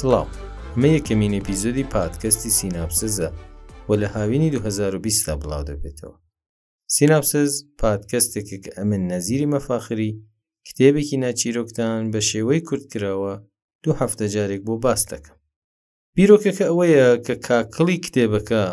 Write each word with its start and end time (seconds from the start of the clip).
سڵاو 0.00 0.26
ئەمە 0.74 0.88
یەکەمین 0.96 1.32
ئەپیزۆدی 1.38 1.88
پادکەستی 1.94 2.54
سیناپسزە 2.58 3.28
و 3.88 3.90
لە 4.00 4.06
هاوینی 4.14 4.50
2020 4.56 5.26
تا 5.26 5.32
بڵاو 5.40 5.66
دەبێتەوە 5.70 6.16
سیناپسز 6.94 7.50
پادکەستێکە 7.80 8.56
کە 8.64 8.70
ئەمن 8.78 9.02
نەزیری 9.12 9.50
مەفاخری 9.54 10.12
کتێبێکی 10.66 11.16
ناچیرۆکتان 11.24 12.00
بە 12.12 12.20
شێوەی 12.30 12.64
کورد 12.68 12.84
کراوە 12.92 13.34
دوو 13.82 13.94
هەفتە 14.00 14.24
جارێک 14.34 14.62
بۆ 14.68 14.74
باس 14.84 15.02
دەکەم 15.12 15.36
بیرۆکەکە 16.16 16.64
ئەوەیە 16.68 17.06
کە 17.26 17.34
کاکڵی 17.46 17.98
کتێبەکە 18.04 18.64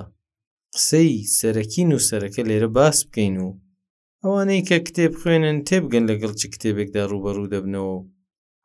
قسەی 0.76 1.10
سەرەکی 1.38 1.84
نووسەرەکە 1.90 2.42
لێرە 2.50 2.70
باس 2.78 2.98
بکەین 3.08 3.36
و 3.46 3.50
ئەوانەی 4.24 4.62
کە 4.70 4.78
کتێب 4.88 5.14
خوێنن 5.20 5.58
تێبگەن 5.70 6.04
لەگەڵ 6.10 6.34
چ 6.40 6.42
کتێبێکدا 6.54 7.04
ڕوبەڕوو 7.12 7.52
دەبنەوە 7.54 7.98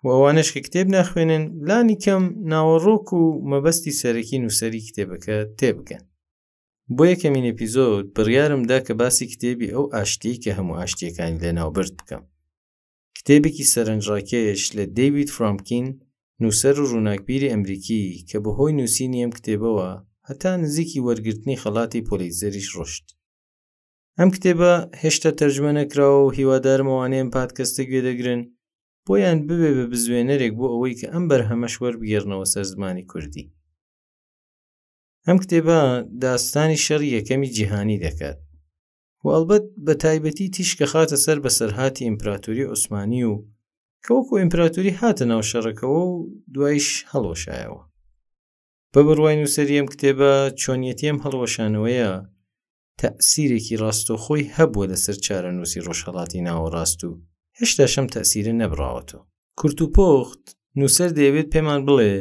و 0.03 0.07
ئەوانش 0.17 0.49
کە 0.55 0.61
کتێب 0.67 0.89
ناخوێنن 0.97 1.45
لانی 1.69 1.97
کەم 2.05 2.23
ناوەڕۆک 2.51 3.07
و 3.21 3.23
مەبەستی 3.51 3.97
سەرەکی 4.01 4.39
نووسری 4.43 4.85
کتێبەکە 4.89 5.37
تێبگەن 5.59 6.05
بۆ 6.97 7.03
یەکەمین 7.13 7.45
ئەپیزۆد 7.49 8.05
بڕیارمدا 8.15 8.79
کە 8.87 8.93
باسی 9.01 9.27
کتێبی 9.33 9.73
ئەو 9.75 9.85
ئاشتی 9.95 10.35
کە 10.43 10.51
هەموو 10.59 10.79
ئاشتیەکانی 10.81 11.41
لەناوبرد 11.43 11.93
بکەم 12.01 12.23
کتێبێکی 13.17 13.67
سەرنجڕاکێش 13.73 14.63
لە 14.77 14.85
دەیوید 14.99 15.31
فرامکین 15.37 15.87
نووسەر 16.43 16.77
و 16.81 16.89
ڕووناکبیری 16.91 17.51
ئەمریکی 17.53 18.03
کە 18.29 18.37
بەهۆی 18.45 18.77
نووسینی 18.79 19.23
ئەم 19.23 19.33
کتێبەوە 19.37 19.89
هەتا 20.29 20.53
نزیکی 20.63 21.05
وەرگرتنی 21.07 21.61
خەڵاتی 21.63 22.05
پۆلیزەریش 22.09 22.69
ڕۆشت 22.77 23.05
ئەم 24.19 24.29
کتێبە 24.35 24.73
هێشتا 25.03 25.31
تەرجمە 25.39 25.73
نەکراوە 25.79 26.19
و 26.25 26.31
هیوادارمەوانەیەم 26.39 27.29
پادکەستە 27.35 27.83
گوێدەگرن 27.91 28.43
بۆیان 29.09 29.39
ببێ 29.49 29.71
بە 29.79 29.85
بزوێنەرێک 29.93 30.53
بۆ 30.59 30.67
ئەوەی 30.73 30.99
کە 31.01 31.07
ئەم 31.15 31.25
بەرهەمەش 31.31 31.75
وەربگێڕنەوە 31.83 32.47
سەر 32.53 32.67
زمانی 32.73 33.05
کوردی 33.11 33.47
ئەم 35.27 35.39
کتێبە 35.43 35.79
داستانی 36.25 36.83
شەڕی 36.87 37.15
یەکەمی 37.17 37.49
جیهانی 37.57 38.03
دەکات 38.05 38.39
و 39.25 39.27
ئەلبەت 39.35 39.65
بە 39.87 39.93
تایبەتی 40.03 40.53
تیشکە 40.55 40.87
خاتە 40.93 41.17
سەر 41.25 41.39
بە 41.45 41.51
سەرهاتی 41.59 42.05
ئیمپراتوری 42.09 42.69
عوسمانی 42.73 43.23
و 43.31 43.35
کەوەکو 44.05 44.35
ئیمپراتوری 44.41 44.95
هاتە 45.01 45.23
ناو 45.31 45.43
شەڕەکەەوە 45.51 46.03
و 46.13 46.15
دوایش 46.55 46.89
هەڵۆشایەوە 47.13 47.83
بە 48.93 49.01
بڕوای 49.07 49.37
نووسەریم 49.41 49.87
کتێبە 49.93 50.33
چۆنیەتیم 50.63 51.17
هەڵەشانەوەیە 51.25 52.11
تەسیرێکی 53.01 53.81
ڕاستۆخۆی 53.83 54.51
هەبووە 54.57 54.85
لەسەر 54.93 55.17
چارە 55.25 55.51
نووسی 55.57 55.81
ڕۆژهڵاتی 55.87 56.45
ناوەڕاست 56.47 57.01
و 57.09 57.13
هێشتا 57.61 57.87
شەم 57.95 58.07
تەسیرە 58.15 58.53
نەبراوەتەوە 58.63 59.25
کورت 59.59 59.79
و 59.83 59.87
پۆخت 59.97 60.45
نووسەر 60.79 61.11
دەیەوێت 61.17 61.49
پێمان 61.55 61.81
بڵێ 61.89 62.15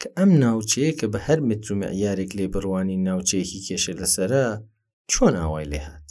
کە 0.00 0.08
ئەم 0.18 0.30
ناوچەیە 0.42 0.92
کە 0.98 1.06
بە 1.12 1.18
هەر 1.26 1.38
مترومەعیارێک 1.48 2.30
لێ 2.38 2.46
بڕوانی 2.54 3.02
ناوچەیەکی 3.06 3.64
کێشە 3.66 3.92
لەسرە 4.00 4.46
چۆن 5.12 5.34
ئاوای 5.40 5.66
لێ 5.72 5.80
هات 5.86 6.08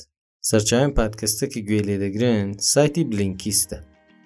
سەرچاوم 0.50 0.92
پادکەستە 1.00 1.46
کە 1.54 1.60
گوێ 1.68 1.82
لێ 1.88 1.96
دەگرن 2.04 2.48
سایتی 2.72 3.04
بلینکیستە 3.12 3.80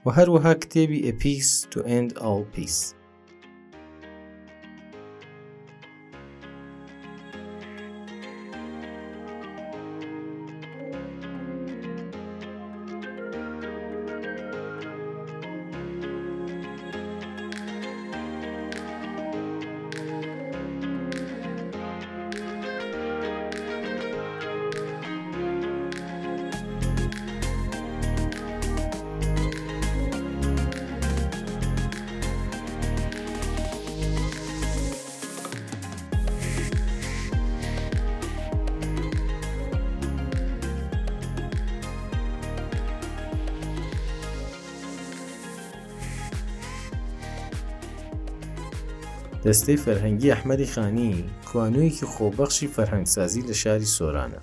و 0.05 0.07
هەروەها 0.17 0.53
کتێبی 0.61 1.03
ئەپیس 1.07 1.49
تو 1.71 1.79
ئەند 1.89 2.09
ئاڵ 2.21 2.41
پیس 2.53 2.77
دەستەی 49.51 49.83
فەرهەنگی 49.85 50.31
ئەحمەدی 50.33 50.71
خانی 50.73 51.11
کوانوویەکی 51.49 52.09
خۆبەخشی 52.13 52.71
فەرهەنگسازی 52.75 53.45
لە 53.49 53.53
شاری 53.63 53.93
سۆرانە 53.95 54.39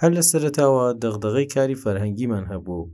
هەر 0.00 0.10
لە 0.18 0.22
سەرتاوە 0.30 0.86
دەغدغی 1.02 1.46
کاری 1.54 1.80
فەرهەنگیمان 1.82 2.44
هەبوو 2.52 2.90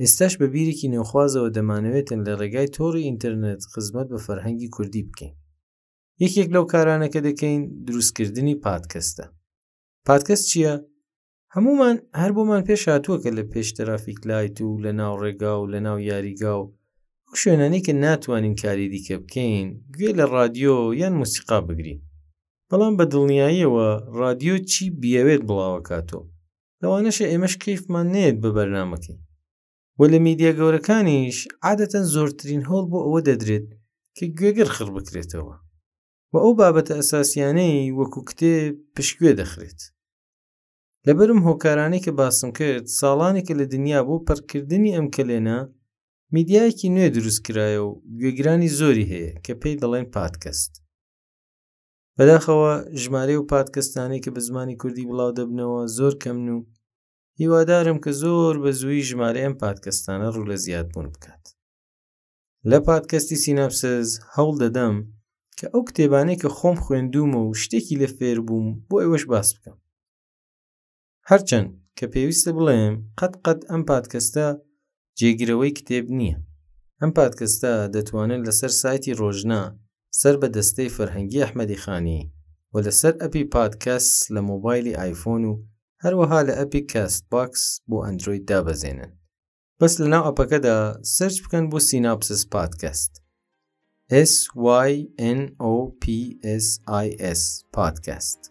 ئێستاش 0.00 0.32
بە 0.40 0.46
بیرێکی 0.54 0.90
نێوخوازەوە 0.94 1.48
دەمانەوێتن 1.56 2.20
لە 2.26 2.32
ڕێگای 2.40 2.68
تۆڕی 2.76 3.06
ئینتەرنێت 3.08 3.60
خزمەت 3.72 4.08
بە 4.12 4.18
فەرهەنگی 4.26 4.68
کوردی 4.74 5.02
بکەین 5.08 5.34
یەکێک 6.22 6.48
لەو 6.54 6.64
کارانەکە 6.72 7.20
دەکەین 7.28 7.60
دروستکردنی 7.86 8.56
پادکەستە 8.64 9.26
پادکەست 10.06 10.44
چییە؟ 10.50 10.74
هەمومان 11.54 11.96
هەر 12.20 12.30
بۆمان 12.36 12.62
پێش 12.68 12.82
هاتووە 12.92 13.16
کە 13.22 13.30
لە 13.38 13.44
پێش 13.52 13.68
ترافیک 13.78 14.18
لایت 14.28 14.56
و 14.60 14.80
لە 14.84 14.90
ناو 15.00 15.14
ڕێگا 15.22 15.52
و 15.60 15.70
لە 15.72 15.78
ناو 15.86 15.98
یاریگا 16.10 16.54
و 16.60 16.64
شوێنانی 17.40 17.80
کە 17.86 17.92
ناتوانین 18.04 18.54
کاری 18.62 18.86
دیکە 18.94 19.16
بکەین 19.24 19.68
گوێ 19.96 20.10
لە 20.18 20.24
رادیۆ 20.36 20.76
یان 21.02 21.14
موسیقا 21.20 21.58
بگرین 21.68 22.00
بەڵام 22.70 22.94
بە 22.98 23.04
دڵنیاییەوە 23.12 23.88
رادیۆ 24.20 24.56
چی 24.72 24.84
بیاوێت 25.00 25.42
بڵاوکاتەوە 25.48 26.22
لەوانەشە 26.82 27.24
ئێمەش 27.30 27.54
کەیفمان 27.64 28.06
نێت 28.14 28.36
بە 28.42 28.50
بەرنمەکەی 28.56 29.18
وە 29.98 30.06
لە 30.12 30.18
میدیا 30.26 30.52
گەورەکانیش 30.58 31.38
عادەتەن 31.66 32.04
زۆرترین 32.14 32.62
هەڵ 32.70 32.84
بۆ 32.90 32.98
ئەوە 33.04 33.20
دەدرێت 33.28 33.66
کە 34.16 34.24
گوێگر 34.38 34.68
خڕ 34.74 34.88
بکرێتەوە 34.96 35.56
و 36.32 36.34
ئەو 36.44 36.52
بابەتە 36.60 36.92
ئەساسیانەی 36.98 37.92
وەکو 37.98 38.20
کتێ 38.28 38.54
پشکوێ 38.94 39.32
دەخرێت 39.40 39.80
لەبەرم 41.06 41.40
هۆکارانی 41.46 42.00
کە 42.04 42.10
باسم 42.20 42.50
کرد 42.58 42.84
ساڵانی 42.98 43.42
کە 43.46 43.52
لە 43.60 43.64
دنیا 43.72 44.00
بۆ 44.08 44.16
پەرکردنی 44.26 44.94
ئەم 44.96 45.06
کلێنە 45.16 45.58
میدیایەکی 46.36 46.88
نوێ 46.96 47.08
دروستکرایە 47.16 47.80
و 47.86 47.90
گوێگرانی 48.20 48.70
زۆری 48.78 49.08
هەیە 49.12 49.30
کە 49.44 49.52
پێی 49.60 49.80
دەڵێن 49.82 50.06
پادکەست 50.16 50.72
بەداخەوە 52.16 52.72
ژمارە 53.02 53.34
و 53.38 53.48
پادکەستانی 53.52 54.22
کە 54.24 54.30
بە 54.34 54.40
زمانی 54.48 54.76
کوردی 54.80 55.08
بڵاو 55.10 55.36
دەبنەوە 55.38 55.82
زۆر 55.96 56.14
کەمن 56.22 56.48
و 56.56 56.58
هیوادارم 57.40 57.98
کە 58.04 58.10
زۆر 58.22 58.54
بە 58.62 58.70
زووی 58.80 59.06
ژمارە 59.08 59.40
ئەم 59.44 59.54
پادکەستانە 59.62 60.28
ڕوو 60.34 60.48
لە 60.50 60.56
زیادبوون 60.64 61.06
بکات 61.14 61.44
لە 62.70 62.78
پادکەستی 62.88 63.36
سینەپسز 63.44 64.08
هەوڵ 64.34 64.54
دەدەم 64.64 64.94
کە 65.58 65.66
ئەو 65.72 65.82
کتێبانەی 65.88 66.40
کە 66.42 66.48
خۆم 66.58 66.76
خوێندومە 66.84 67.38
و 67.44 67.56
شتێکی 67.62 67.96
لە 68.02 68.08
فێر 68.16 68.38
بووم 68.48 68.68
بۆ 68.88 68.96
ئێوەش 69.02 69.24
باس 69.32 69.48
بکەم 69.54 69.78
هەرچەند 71.30 71.68
کە 71.98 72.04
پێویستە 72.14 72.50
بڵێم 72.58 72.94
قەت 73.18 73.34
قەت 73.44 73.60
ئەم 73.70 73.82
پادکەستە 73.90 74.46
جێگیرەوەی 75.20 75.76
کتێب 75.78 76.06
نییە 76.18 76.36
ئەم 77.00 77.10
پادکەستە 77.18 77.72
دەتوانن 77.94 78.40
لەسەر 78.48 78.72
سایتی 78.80 79.16
ڕۆژنا 79.20 79.60
سەر 80.20 80.34
بە 80.40 80.48
دەستەی 80.56 80.94
فەرهەنگی 80.96 81.42
ئەحمەدی 81.44 81.80
خانی 81.84 82.22
و 82.72 82.74
لەسەر 82.86 83.14
ئەپی 83.22 83.44
پادکەس 83.54 84.06
لە 84.34 84.40
مۆبایلی 84.50 84.98
آیفۆن 85.04 85.42
و 85.48 85.52
هەروەها 86.04 86.40
لە 86.48 86.54
ئەپی 86.60 86.82
کەست 86.92 87.22
باکس 87.32 87.62
بۆ 87.88 87.96
ئەندروید 88.06 88.44
دابەزێنن 88.50 89.12
بەس 89.80 89.92
لە 90.02 90.06
ناو 90.14 90.24
ئەپەکەدا 90.28 90.78
سرچ 91.14 91.36
بکەن 91.44 91.64
بۆ 91.70 91.78
سیناپسس 91.88 92.42
پادکەست 92.54 93.12
SYNOPSIS 94.22 95.52
پادکەست 97.76 98.42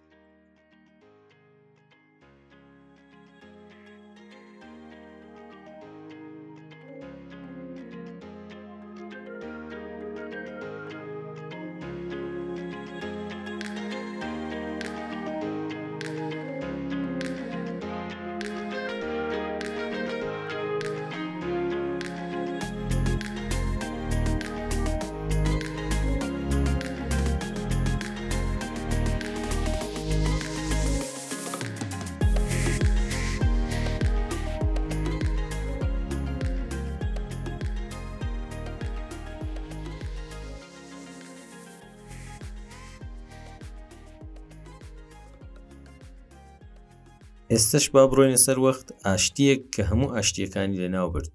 ئێستش 47.72 47.86
با 47.96 48.04
بڕۆینە 48.12 48.40
سەر 48.46 48.58
وەخت 48.66 48.88
ئاشتیەک 49.08 49.62
کە 49.74 49.82
هەموو 49.90 50.14
ئاشتیەکانی 50.16 50.82
لەناو 50.84 51.08
برد 51.14 51.30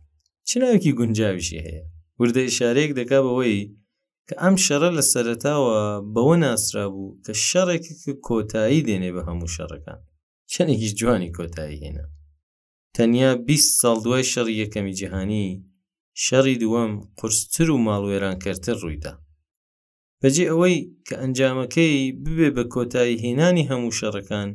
چ 0.49 0.50
ناوکی 0.62 0.93
گونجاویشی 0.99 1.61
هەیە 1.67 1.83
وردە 2.21 2.43
شارەیەک 2.59 2.91
دەکا 3.00 3.19
بەوەی 3.27 3.59
کە 4.29 4.35
ئەم 4.43 4.55
شەڕە 4.67 4.91
لە 4.99 5.03
سەرتاوە 5.12 5.79
بەوە 6.15 6.37
ناسرا 6.44 6.85
بوو 6.93 7.17
کە 7.25 7.33
شەڕێکی 7.49 7.93
کۆتایی 8.27 8.85
دێنێ 8.88 9.11
بە 9.17 9.23
هەموو 9.29 9.53
شەڕەکان 9.56 10.00
چەندێکیش 10.53 10.93
جوانی 11.00 11.35
کۆتایی 11.38 11.81
هێنا 11.83 12.05
تەنیا 12.97 13.31
20 13.47 13.81
ساڵ 13.81 13.97
دوای 14.05 14.25
شەڕی 14.33 14.55
یەکەمی 14.62 14.94
جیهانی 14.99 15.47
شەڕی 16.25 16.56
دووەم 16.62 16.93
قرستر 17.19 17.69
و 17.71 17.79
ماڵوێرانکەرتر 17.87 18.77
ڕوویدا 18.83 19.12
بەجێ 20.23 20.44
ئەوەی 20.50 20.77
کە 21.06 21.15
ئەنجامەکەی 21.23 21.93
ببێ 22.25 22.49
بە 22.56 22.65
کۆتایی 22.75 23.21
هێنانی 23.25 23.69
هەموو 23.71 23.97
شەڕەکان 24.00 24.50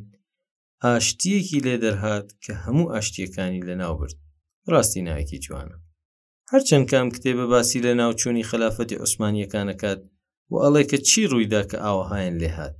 ئاشتیەکی 0.86 1.60
لێ 1.66 1.76
دەرهات 1.84 2.26
کە 2.44 2.52
هەموو 2.64 2.90
ئاشتیەکانی 2.94 3.64
لەناو 3.68 3.94
برد 4.00 4.16
ڕاستی 4.72 5.02
نایەکی 5.08 5.38
جوانە 5.46 5.76
هەرچەند 6.52 6.86
کام 6.92 7.06
کتێبە 7.14 7.46
باسی 7.54 7.78
لە 7.86 7.92
ناوچووی 8.00 8.48
خلافەتی 8.50 9.00
عوسمانیەکانەکات 9.02 10.00
و 10.52 10.54
ئەڵێ 10.64 10.82
کە 10.90 10.98
چی 11.08 11.20
ڕوویدا 11.30 11.62
کە 11.70 11.76
ئاوەهایەن 11.86 12.36
لێ 12.42 12.50
هاات 12.56 12.74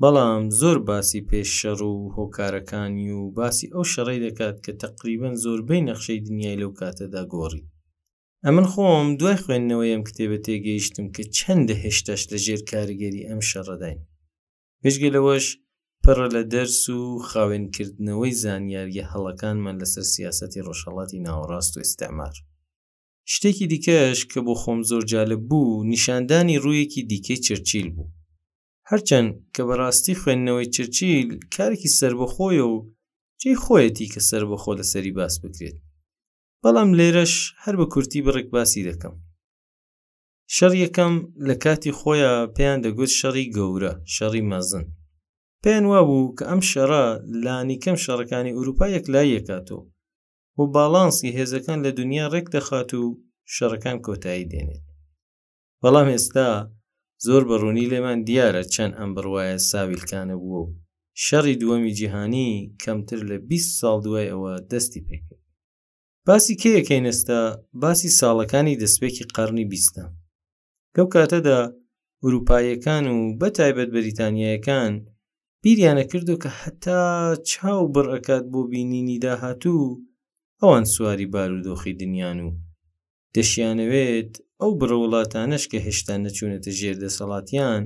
بەڵام 0.00 0.42
زۆر 0.60 0.76
باسی 0.88 1.20
پێششەڕ 1.30 1.80
و 1.92 1.96
هۆکارەکانی 2.16 3.10
و 3.20 3.22
باسی 3.38 3.66
ئەو 3.74 3.84
شەڕی 3.92 4.20
دەکات 4.26 4.56
کە 4.64 4.72
تقریبن 4.82 5.34
زۆربەی 5.44 5.86
نەخشەی 5.88 6.24
دنیای 6.26 6.60
لەو 6.62 6.70
کاتەدا 6.80 7.22
گۆڕی 7.34 7.64
ئەمن 8.44 8.66
خۆم 8.72 9.06
دوای 9.20 9.36
خوێندنەوەی 9.42 9.92
ئەم 9.94 10.02
کتێبە 10.08 10.38
تێگەیشتم 10.46 11.06
کە 11.14 11.22
چەندە 11.36 11.74
هێشتاش 11.84 12.22
لەژێر 12.32 12.60
کاریگەری 12.70 13.26
ئەم 13.28 13.40
شەڕەداین 13.50 14.00
پێشگەلەوەش 14.82 15.46
پڕ 16.10 16.20
لە 16.36 16.42
دەرس 16.54 16.78
و 16.96 17.00
خاوێنکردنەوەی 17.30 18.34
زانیاریە 18.42 19.04
هەڵەکانمان 19.12 19.76
لەسەر 19.82 20.04
سیاستی 20.14 20.64
ڕۆژهڵاتی 20.66 21.22
ناوەڕاست 21.26 21.72
و 21.76 21.80
ئێستامار 21.84 22.34
شتێکی 23.32 23.66
دیکەش 23.72 24.18
کە 24.30 24.38
بۆ 24.46 24.54
خۆم 24.62 24.80
زۆر 24.90 25.02
جالب 25.12 25.40
بوو 25.50 25.84
نیشاندانی 25.92 26.60
ڕوویەکی 26.64 27.02
دیکەی 27.10 27.38
چرچیل 27.46 27.88
بوو 27.94 28.12
هەرچەند 28.90 29.30
کە 29.54 29.62
بەڕاستی 29.68 30.14
خوێندنەوەی 30.20 30.68
چرچیل 30.74 31.28
کارێکی 31.56 31.90
سربەخۆیە 31.98 32.64
و 32.74 32.78
جێ 33.42 33.52
خۆیەتی 33.64 34.06
کە 34.12 34.20
سربەخۆ 34.30 34.72
لەسەری 34.78 35.12
باس 35.18 35.34
بکرێت 35.42 35.78
بەڵام 36.62 36.90
لێرەش 36.98 37.34
هەر 37.62 37.74
بە 37.80 37.86
کورتی 37.92 38.20
بڕێک 38.26 38.48
باسی 38.56 38.82
دەکەم 38.88 39.14
شەڕ 40.56 40.72
یەکەم 40.84 41.14
لە 41.48 41.54
کاتی 41.64 41.92
خۆیان 41.98 42.48
پێیان 42.56 42.78
دەگوت 42.84 43.10
شەڕی 43.20 43.46
گەورە 43.56 43.92
شەڕی 44.16 44.42
مەزن 44.52 44.86
پێیان 45.64 45.84
وابوو 45.92 46.34
کە 46.38 46.44
ئەم 46.50 46.60
شەڕە 46.70 47.04
لانی 47.44 47.78
کەم 47.84 47.96
شەڕەکانی 48.04 48.56
ئوروپا 48.56 48.86
یەکلایەکاتەوە 48.96 49.84
و 50.58 50.62
باڵانسی 50.74 51.34
هێزەکان 51.38 51.78
لە 51.86 51.90
دنیا 51.98 52.26
ڕێک 52.34 52.46
دەخات 52.54 52.90
و 53.00 53.04
شەڕەکان 53.54 53.96
کۆتایی 54.06 54.48
دێنێت 54.52 54.84
بەڵام 55.82 56.08
ئێستا 56.14 56.48
زۆر 57.26 57.42
بەڕوونی 57.48 57.90
لێمان 57.92 58.18
دیارە 58.28 58.62
چەند 58.74 58.92
ئەم 58.98 59.10
بڕواایە 59.16 59.56
ساویلکانە 59.70 60.36
بووە 60.42 60.60
و 60.64 60.70
شەڕی 61.24 61.58
دووەمی 61.60 61.92
جیهانی 61.98 62.50
کەمتر 62.82 63.20
لە 63.30 63.36
20 63.50 63.78
ساڵ 63.80 63.96
دوای 64.06 64.26
ئەوە 64.32 64.52
دەستی 64.72 65.04
پێکرد 65.08 65.42
باسی 66.26 66.54
کەیەکەین 66.62 67.04
ئێستا 67.10 67.40
باسی 67.82 68.10
ساڵەکانی 68.20 68.78
دەستپێکی 68.82 69.26
قەرنی 69.36 69.64
بیستە 69.72 70.04
لەو 70.96 71.06
کاتەدا 71.14 71.58
ئوروپایەکان 72.24 73.04
و 73.14 73.18
بەتایبەت 73.40 73.90
بەریتانیەکان 73.96 74.92
بیریانە 75.64 76.04
کردو 76.12 76.34
کە 76.42 76.50
هەتا 76.62 77.00
چاو 77.50 77.82
بڕەکات 77.94 78.44
بۆ 78.52 78.60
بینینی 78.70 79.18
داهاتوو 79.24 79.90
ئەوان 80.60 80.84
سواری 80.94 81.26
بارودۆخی 81.34 81.92
دنیان 82.00 82.38
و 82.46 82.48
دەشیانەوێت 83.36 84.32
ئەو 84.60 84.70
بڕە 84.80 84.96
وڵاتانش 85.02 85.64
کە 85.70 85.78
هێشتا 85.86 86.14
نەچوونێتە 86.24 86.70
ژێر 86.78 86.96
دەسەڵاتیان 87.04 87.82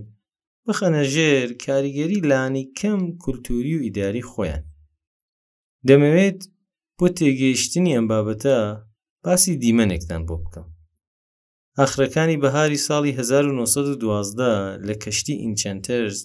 بخەنە 0.67 1.03
ژێر 1.15 1.49
کاریگەری 1.65 2.21
لانی 2.31 2.65
کەم 2.79 3.01
کولتوری 3.23 3.75
و 3.77 3.85
ئیداری 3.87 4.27
خۆیان 4.31 4.63
دەمەوێت 5.89 6.41
بۆ 6.99 7.07
تێگەیشتنی 7.19 7.95
ئەم 7.97 8.07
بابەتە 8.11 8.57
باسی 9.25 9.55
دیمەنێکتان 9.63 10.23
بۆ 10.29 10.37
بکەم 10.45 10.67
ئاخرەکانی 11.79 12.39
بەهاری 12.43 12.79
ساڵی 12.87 13.13
1912 13.19 14.87
لە 14.87 14.95
کەشتی 15.03 15.35
ئینچەنتەرز 15.43 16.19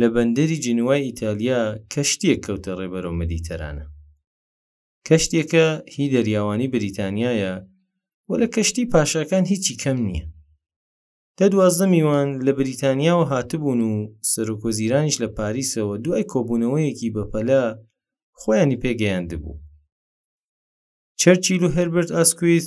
لە 0.00 0.08
بەندەری 0.14 0.56
جنوای 0.64 1.00
ئیتالیا 1.08 1.60
کەشتێک 1.92 2.38
کەوتە 2.46 2.72
ڕێبەرەوە 2.80 3.16
مەدیتەرانە 3.20 3.84
کەشتێکە 5.08 5.66
هی 5.94 6.06
دەریاوانی 6.14 6.70
بریتانیایە 6.74 7.54
و 8.28 8.32
لە 8.40 8.46
کەشتی 8.54 8.90
پاشەکان 8.92 9.44
هیچی 9.52 9.74
کەم 9.82 9.98
نییە 10.06 10.26
دە 11.38 11.46
دوازدە 11.52 11.86
میوان 11.94 12.28
لە 12.46 12.52
بریتانیاوە 12.60 13.26
هاتبوون 13.32 13.80
و 13.92 13.94
سەرۆکۆزیرانیش 14.32 15.16
لە 15.22 15.28
پاریسەوە 15.38 15.94
دوای 16.04 16.24
کۆبوونەوەیەکی 16.32 17.12
بەپەلا 17.16 17.64
خۆیانی 18.40 18.80
پێگەیاند 18.82 19.30
بوو 19.42 19.56
چەرچیل 21.20 21.62
و 21.64 21.72
هەربرت 21.76 22.10
ئاسکویت 22.16 22.66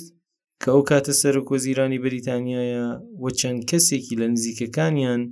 کە 0.62 0.68
ئەو 0.74 0.82
کاتە 0.90 1.12
سەرۆکۆزیرانی 1.22 1.98
بریتانیایە 2.06 2.86
وە 3.22 3.30
چەند 3.40 3.60
کەسێکی 3.70 4.14
لە 4.20 4.26
نزیکەکانیان 4.34 5.22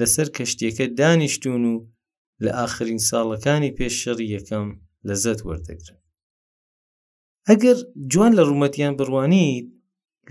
لەسەر 0.00 0.26
کەشتیەکە 0.36 0.84
دانیشتون 0.98 1.62
و 1.64 1.72
لە 2.44 2.50
ئاخرین 2.58 3.00
ساڵەکانی 3.08 3.74
پێششەڕی 3.78 4.30
یەکەم 4.36 4.68
لەزەت 5.08 5.40
وەردەگرن 5.48 5.98
ئەگەر 7.48 7.78
جوان 8.12 8.32
لە 8.38 8.42
ڕوومەتیان 8.48 8.94
بڕوانیت 8.98 9.66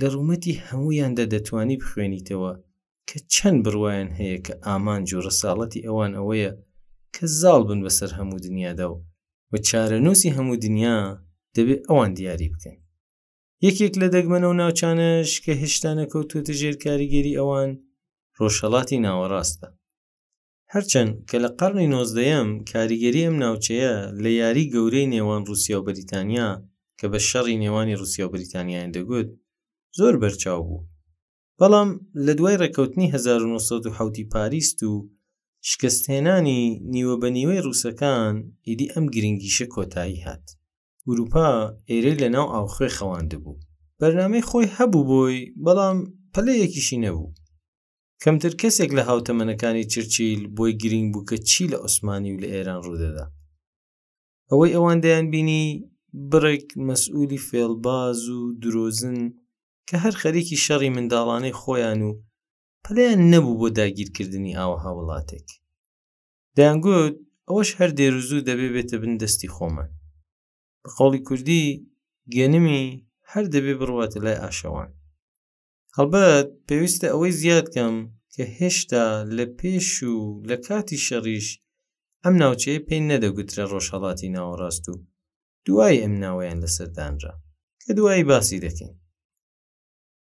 لە 0.01 0.07
ڕوومەتی 0.13 0.59
هەمویاندا 0.67 1.25
دەتوانی 1.33 1.77
بخوێنیتەوە 1.81 2.53
کە 3.09 3.17
چەند 3.33 3.57
بڕوایان 3.65 4.09
هەیە 4.19 4.38
کە 4.45 4.53
ئامان 4.65 5.01
جوورە 5.09 5.31
ساڵەتی 5.41 5.85
ئەوان 5.88 6.12
ئەوەیە 6.17 6.51
کە 7.15 7.24
زاڵ 7.39 7.62
بن 7.69 7.79
بەسەر 7.85 8.12
هەموو 8.17 8.38
دنیادا 8.45 8.88
و 8.91 8.95
و 9.51 9.53
چارەنووسی 9.67 10.33
هەموو 10.38 10.62
دنیا 10.65 10.97
دەبێت 11.55 11.81
ئەوان 11.88 12.12
دیاری 12.17 12.51
بکەن 12.53 12.77
یەکێک 13.67 13.93
لە 14.01 14.07
دەگمەنە 14.15 14.47
و 14.50 14.57
ناوچانەش 14.62 15.31
کە 15.43 15.51
هێشتا 15.62 15.91
نەکەوتوتە 16.01 16.53
ژێر 16.59 16.75
کاریگەری 16.83 17.38
ئەوان 17.39 17.71
ڕۆژهڵاتی 18.41 18.98
ناوەڕاستە 19.05 19.67
هەرچەند 20.74 21.12
کە 21.29 21.38
لە 21.43 21.50
قەرنی 21.60 21.91
نۆزدەیەم 21.93 22.50
کاریگەری 22.71 23.25
ئەم 23.25 23.36
ناوچەیە 23.43 23.93
لە 24.24 24.31
یاری 24.41 24.69
گەورەی 24.74 25.12
نێوان 25.13 25.41
رووسیا 25.50 25.77
و 25.79 25.86
بریتانیا 25.88 26.50
کە 27.00 27.05
بە 27.12 27.19
شەڕی 27.29 27.62
نێوانی 27.63 27.98
رووسیا 28.00 28.25
و 28.25 28.31
بریتانیایان 28.36 28.89
دەگوت 28.98 29.29
زۆر 29.98 30.13
بەرچاو 30.21 30.62
بوو 30.67 30.86
بەڵام 31.60 31.89
لە 32.25 32.33
دوای 32.38 32.55
ڕێکەوتنی 32.62 33.07
1970 33.15 34.33
پاریست 34.33 34.79
و 34.89 34.91
شکستهێنانی 35.69 36.62
نیوە 36.93 37.15
بە 37.21 37.27
نیوەی 37.38 37.63
ڕووسەکان 37.65 38.33
ئیدی 38.67 38.91
ئەم 38.93 39.05
گرنگیشە 39.15 39.65
کۆتایی 39.74 40.24
هات 40.25 40.45
وروپا 41.10 41.48
ئێرەی 41.89 42.15
لە 42.24 42.27
ناو 42.36 42.48
ئاوخێ 42.55 42.89
خەواندە 42.98 43.38
بوو 43.43 43.62
بەرنامەی 44.00 44.48
خۆی 44.50 44.67
هەبوو 44.75 45.07
بۆی 45.10 45.39
بەڵام 45.63 45.98
پلەیەکیشی 46.33 47.01
نەبوو 47.05 47.29
کەمتر 48.23 48.53
کەسێک 48.61 48.91
لە 48.97 49.03
هاوتەمەنەکانی 49.09 49.89
چرچیل 49.93 50.41
بۆی 50.55 50.73
گرنگ 50.81 51.07
بوو 51.13 51.27
کە 51.29 51.37
چی 51.49 51.63
لە 51.71 51.77
عوسمانی 51.85 52.31
و 52.33 52.41
لە 52.43 52.47
ئێران 52.55 52.79
ڕوودەدا 52.85 53.25
ئەوەی 54.49 54.73
ئەوان 54.75 54.97
دەیان 55.03 55.25
بینی 55.33 55.63
بڕێک 56.31 56.67
مەسئولی 56.87 57.43
فێڵباز 57.47 58.19
و 58.37 58.41
درۆزن 58.61 59.17
کە 59.87 59.95
هەر 60.03 60.13
خەریکی 60.21 60.61
شەڕی 60.65 60.93
منداڵانەی 60.95 61.57
خۆیان 61.61 61.99
و 62.07 62.11
پەلیان 62.83 63.21
نەبوو 63.33 63.57
بۆ 63.59 63.67
داگیرکردنی 63.77 64.57
ئاوە 64.59 64.77
هاوڵاتێک 64.83 65.47
دەیانگوت 66.57 67.15
ئەوەش 67.47 67.69
هەر 67.79 67.89
دێروزوو 67.99 68.45
دەبێ 68.49 68.67
بێتە 68.75 68.95
بن 69.03 69.13
دەستی 69.21 69.51
خۆمان 69.55 69.89
بە 70.81 70.89
قوڵی 70.97 71.21
کوردی 71.27 71.65
گەنمی 72.35 72.81
هەر 73.31 73.45
دەبێ 73.53 73.73
بڕواتە 73.79 74.17
لای 74.25 74.41
ئاشەوان 74.43 74.91
هەڵبەت 75.98 76.48
پێویستە 76.67 77.07
ئەوەی 77.12 77.38
زیادکەم 77.41 77.95
کە 78.33 78.43
هێشتا 78.57 79.05
لە 79.38 79.45
پێش 79.60 79.89
و 80.13 80.15
لە 80.50 80.55
کاتی 80.65 81.03
شەڕیش 81.07 81.48
ئەم 82.24 82.33
ناوچەیە 82.41 82.79
پێی 82.88 83.07
نەدەگوترە 83.12 83.63
ڕۆژهڵاتی 83.71 84.33
ناوەڕاست 84.36 84.83
و 84.91 84.93
دوای 85.65 85.98
ئەم 86.03 86.13
ناوەیان 86.24 86.60
لەسەردانرا 86.63 87.33
کە 87.81 87.91
دوایی 87.98 88.27
باسی 88.31 88.62
دەکەین 88.65 88.93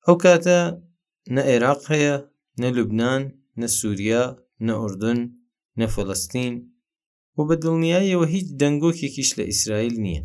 ئەو 0.04 0.16
کاتە 0.24 0.58
نە 1.34 1.42
عێراق 1.50 1.80
هەیە 1.92 2.14
نە 2.60 2.68
لوبناان 2.76 3.22
نە 3.60 3.68
سووریا 3.78 4.24
نە 4.66 4.74
ئوردن 4.80 5.18
نە 5.78 5.86
فەڵستین 5.94 6.54
و 7.36 7.40
بە 7.48 7.54
دڵنیایەوە 7.62 8.26
هیچ 8.34 8.46
دەنگۆکێکیش 8.60 9.30
لە 9.38 9.44
ئیسرائیل 9.50 9.96
نییە 10.04 10.22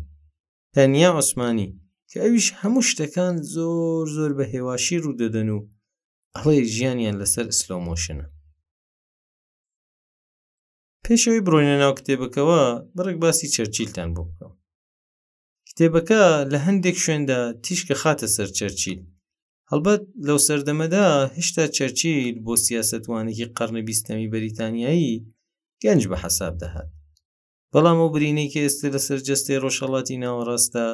تەنیا 0.74 1.10
عوسمانی 1.18 1.68
کە 2.16 2.20
ئەویش 2.26 2.48
هەموو 2.60 2.82
شتەکان 2.90 3.34
زۆر 3.54 4.04
زۆر 4.16 4.30
بە 4.38 4.44
هێواشی 4.54 4.98
ڕوودەدەن 5.04 5.48
و 5.56 5.58
ئەڵێ 6.36 6.58
ژیانیان 6.74 7.16
لەسەر 7.22 7.46
ئسلۆمۆشنە 7.52 8.26
پێشەوەی 11.04 11.44
بڕۆینە 11.46 11.76
ناو 11.82 11.92
کتێبەکەەوە 11.98 12.60
بڕێک 12.96 13.18
باسی 13.24 13.52
چەرچیلتان 13.54 14.08
بۆ 14.16 14.22
بکەم 14.28 14.52
کتێبەکە 15.68 16.22
لە 16.52 16.58
هەندێک 16.66 16.96
شوێندا 17.04 17.40
تیشکە 17.64 17.94
خاتە 18.02 18.26
سەر 18.36 18.48
چەرچیل 18.58 19.00
هەڵبەت 19.70 20.02
لەو 20.26 20.38
سەردەمەدا 20.46 21.06
هێشتا 21.36 21.64
چەرچیل 21.76 22.36
بۆ 22.44 22.52
سیاستوانێکی 22.66 23.46
قەرنە 23.56 23.82
بیستەمی 23.88 24.30
بەریتانیایی 24.32 25.22
گەنج 25.82 26.02
بە 26.10 26.16
حەساب 26.24 26.54
دەهات 26.62 26.90
بەڵام 27.72 27.98
و 28.00 28.12
برینەی 28.14 28.50
کە 28.52 28.60
ئێستا 28.64 28.88
لەسەر 28.94 29.18
جستەی 29.28 29.60
ڕۆژەڵاتی 29.64 30.20
ناوەڕاستە 30.24 30.86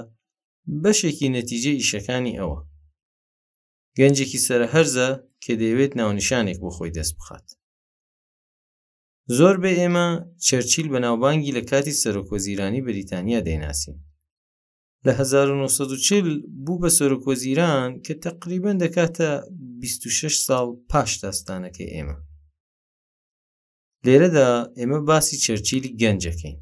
بەشێکی 0.82 1.32
نەتیجە 1.38 1.72
ئیشەکانی 1.78 2.38
ئەوە 2.40 2.60
گەنجێکی 3.98 4.42
سەرهرزە 4.46 5.08
کە 5.44 5.52
دەیەوێت 5.60 5.92
ناونیشانێک 6.00 6.58
بۆ 6.62 6.70
خۆی 6.76 6.94
دەست 6.98 7.14
بخات 7.18 7.46
زۆر 9.38 9.56
بە 9.62 9.70
ئێمە 9.80 10.08
چەرچیل 10.46 10.86
بەناوبانگی 10.92 11.54
لە 11.58 11.62
کاتی 11.70 11.98
سەرۆکۆزیرانی 12.02 12.84
بریتانیا 12.88 13.40
دەیناسین 13.48 13.98
لە 15.06 15.10
1940 15.10 16.40
بوو 16.64 16.78
بە 16.82 16.90
سەرۆکۆزیران 16.98 17.88
کە 18.06 18.12
تقریبان 18.24 18.76
دەکاتە 18.82 19.30
26 19.50 20.46
ساڵ 20.46 20.66
پاش 20.90 21.10
داستانەکەی 21.24 21.92
ئێمە 21.94 22.16
لێرەدا 24.06 24.50
ئێمە 24.78 24.98
باسی 25.08 25.36
چەرچیلی 25.44 25.96
گەنجەکەین 26.00 26.58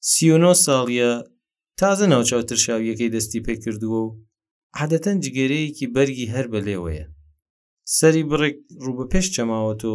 39 0.00 0.54
ساڵیە 0.66 1.12
تازە 1.80 2.06
ناوچاو 2.12 2.42
ترشاویەکەی 2.50 3.12
دەستی 3.16 3.44
پێ 3.46 3.54
کردووە 3.64 4.00
و 4.04 4.16
عادەتەن 4.78 5.16
جگەرەیەکی 5.24 5.90
بەرگی 5.94 6.30
هەر 6.34 6.46
بە 6.52 6.60
لێوەیە 6.66 7.06
سەری 7.96 8.22
بڕێک 8.30 8.58
ڕووبە 8.84 9.04
پێش 9.12 9.26
چەماوە 9.34 9.74
تۆ 9.82 9.94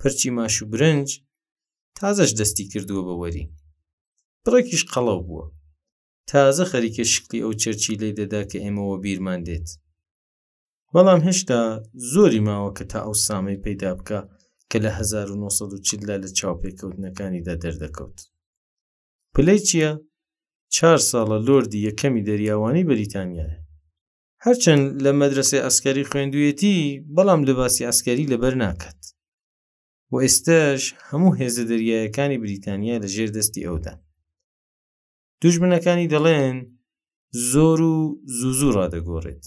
پەرچی 0.00 0.30
ماش 0.36 0.54
و 0.62 0.66
برنج 0.72 1.08
تازەش 1.98 2.30
دەستی 2.40 2.64
کردووە 2.72 3.02
بە 3.08 3.14
وەری 3.20 3.44
بڕێکیش 4.44 4.82
قەڵەو 4.92 5.20
بووە 5.28 5.46
تازە 6.30 6.64
خەریکە 6.72 7.02
شکلی 7.12 7.42
ئەو 7.44 7.52
چەرچی 7.62 7.98
لێ 8.00 8.10
دەدا 8.20 8.42
کە 8.50 8.58
ئێمەوە 8.64 8.96
بیرمان 9.04 9.40
دێت 9.48 9.68
بەڵام 10.94 11.20
هێشتا 11.26 11.60
زۆری 12.12 12.40
ماوە 12.48 12.70
کە 12.76 12.84
تا 12.90 12.98
ئەو 13.06 13.14
سامەی 13.26 13.62
پەیدا 13.64 13.90
بکە 13.98 14.18
کە 14.70 14.78
لە 14.84 14.90
1940 14.98 16.20
لە 16.22 16.28
چاوپێککەوتنەکانیدا 16.38 17.54
دەردەکەوت 17.62 18.18
پلەی 19.34 19.60
چییە 19.68 19.92
چهار 20.76 20.98
ساڵە 21.10 21.38
لۆردی 21.46 21.80
یەکەمی 21.88 22.22
دەریاوانی 22.28 22.84
بەریتانیاە 22.90 23.52
هەرچەند 24.44 24.84
لە 25.04 25.10
مەدرسێ 25.20 25.58
ئەسکەری 25.66 26.08
خوێندویەتی 26.10 26.74
بەڵام 27.16 27.40
لەباسی 27.48 27.86
ئەسکەری 27.88 28.30
لەبەر 28.32 28.54
ناکات 28.64 29.00
و 30.10 30.14
ئێستش 30.24 30.82
هەموو 31.08 31.36
هێزە 31.40 31.64
دەریایەکانی 31.70 32.40
بریتانیا 32.44 32.96
لە 33.02 33.08
ژێر 33.14 33.30
دەستی 33.36 33.66
ئەودا 33.66 33.94
دوژمنەکانی 35.42 36.10
دەڵێن 36.14 36.56
زۆر 37.50 37.78
و 37.92 37.94
زوزوو 38.38 38.74
ڕدەگۆڕێت 38.78 39.44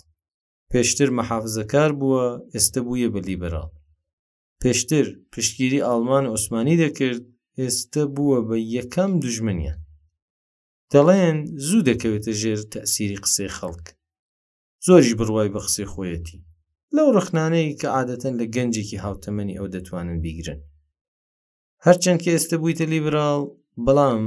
پێشتر 0.72 1.10
مەحافزەکار 1.18 1.92
بووە 2.00 2.26
ئێستا 2.54 2.80
بوویە 2.88 3.10
بە 3.14 3.20
لیبەرال 3.30 3.70
پێشتر 4.62 5.06
پشتگیری 5.34 5.84
ئالمان 5.88 6.24
عوسمانی 6.34 6.76
دەکرد 6.84 7.24
ئێستا 7.62 8.04
بووە 8.16 8.40
بە 8.48 8.56
یەکەم 8.78 9.12
دوژمنیان 9.24 9.80
دەڵێن 10.94 11.38
زوو 11.68 11.80
دەکەوێتە 11.90 12.32
ژێر 12.42 12.60
تەسیری 12.74 13.22
قسەی 13.24 13.54
خەڵک 13.58 13.86
زۆری 14.88 15.18
بڕوای 15.20 15.52
بە 15.54 15.60
قسەی 15.66 15.90
خۆیەتی 15.94 16.40
لەو 16.96 17.08
ڕخنانەی 17.18 17.76
کە 17.80 17.88
عادەتەن 17.96 18.34
لە 18.40 18.46
گەنجێکی 18.56 19.02
هاوتەمەنی 19.06 19.58
ئەو 19.60 19.68
دەتوانن 19.76 20.18
بیگرن 20.24 20.62
هەرچەند 21.86 22.20
کە 22.24 22.30
ئێستا 22.34 22.56
بوویتە 22.60 22.86
لیبرال 22.94 23.42
بەڵام 23.86 24.24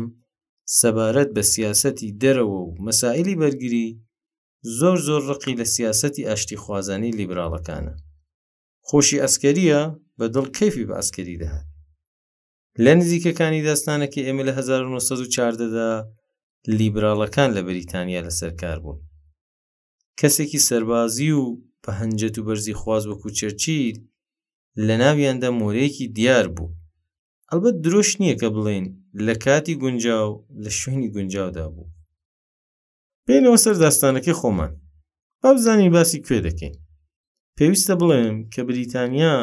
سەبارەت 0.81 1.31
بە 1.37 1.43
سیاسەتی 1.53 2.15
دەرەوە 2.23 2.59
و 2.69 2.75
مەسائللی 2.87 3.39
بەرگری 3.43 3.89
زۆر 4.79 4.97
زۆر 5.09 5.23
ڕقی 5.31 5.55
لە 5.61 5.67
سیاسەتی 5.75 6.27
ئاشتی 6.29 6.61
خوازانی 6.63 7.17
لیبراڵەکانە 7.21 7.95
خۆشی 8.89 9.23
ئەسکەریە 9.25 9.81
بە 10.19 10.27
دڵ 10.35 10.47
کەفی 10.59 10.85
بە 10.89 10.95
ئەسکەری 10.99 11.41
دەهات 11.43 11.69
لە 12.85 12.93
نزیکەکانی 12.99 13.63
داستانەکە 13.69 14.21
ئێمە 14.27 14.43
لە 14.49 14.53
1940دا 14.61 15.91
لیبراڵەکان 16.79 17.49
لە 17.57 17.61
بریتانیا 17.69 18.21
لەسەر 18.29 18.51
کار 18.63 18.79
بوون 18.85 18.99
کەسێکی 20.21 20.61
سەربازی 20.69 21.31
و 21.41 21.45
بە 21.85 21.91
هەنجەت 22.01 22.35
و 22.39 22.45
بەرزی 22.49 22.75
خواز 22.81 23.05
وەکو 23.07 23.29
چەرچیل 23.39 23.97
لە 24.87 24.95
ناویاندا 25.03 25.51
مۆرەیەکی 25.61 26.07
دیار 26.17 26.47
بوو 26.57 26.75
ئەلبەت 27.51 27.77
درۆش 27.85 28.11
نییە 28.21 28.35
کە 28.41 28.49
بڵێن 28.55 28.87
لە 29.27 29.35
کاتی 29.45 29.75
گونجاو 29.83 30.31
لە 30.65 30.71
شوێنی 30.79 31.11
گونجاودا 31.15 31.67
بوو 31.75 31.91
بێنەوە 33.27 33.59
سەر 33.65 33.75
داستانەکەی 33.85 34.39
خۆمان 34.41 34.73
با 35.43 35.51
بزانین 35.55 35.91
باسی 35.97 36.19
کوێ 36.27 36.39
دەکەین 36.47 36.75
پێویستە 37.57 37.95
بڵێم 38.01 38.37
کە 38.55 38.61
بریتانیا 38.69 39.37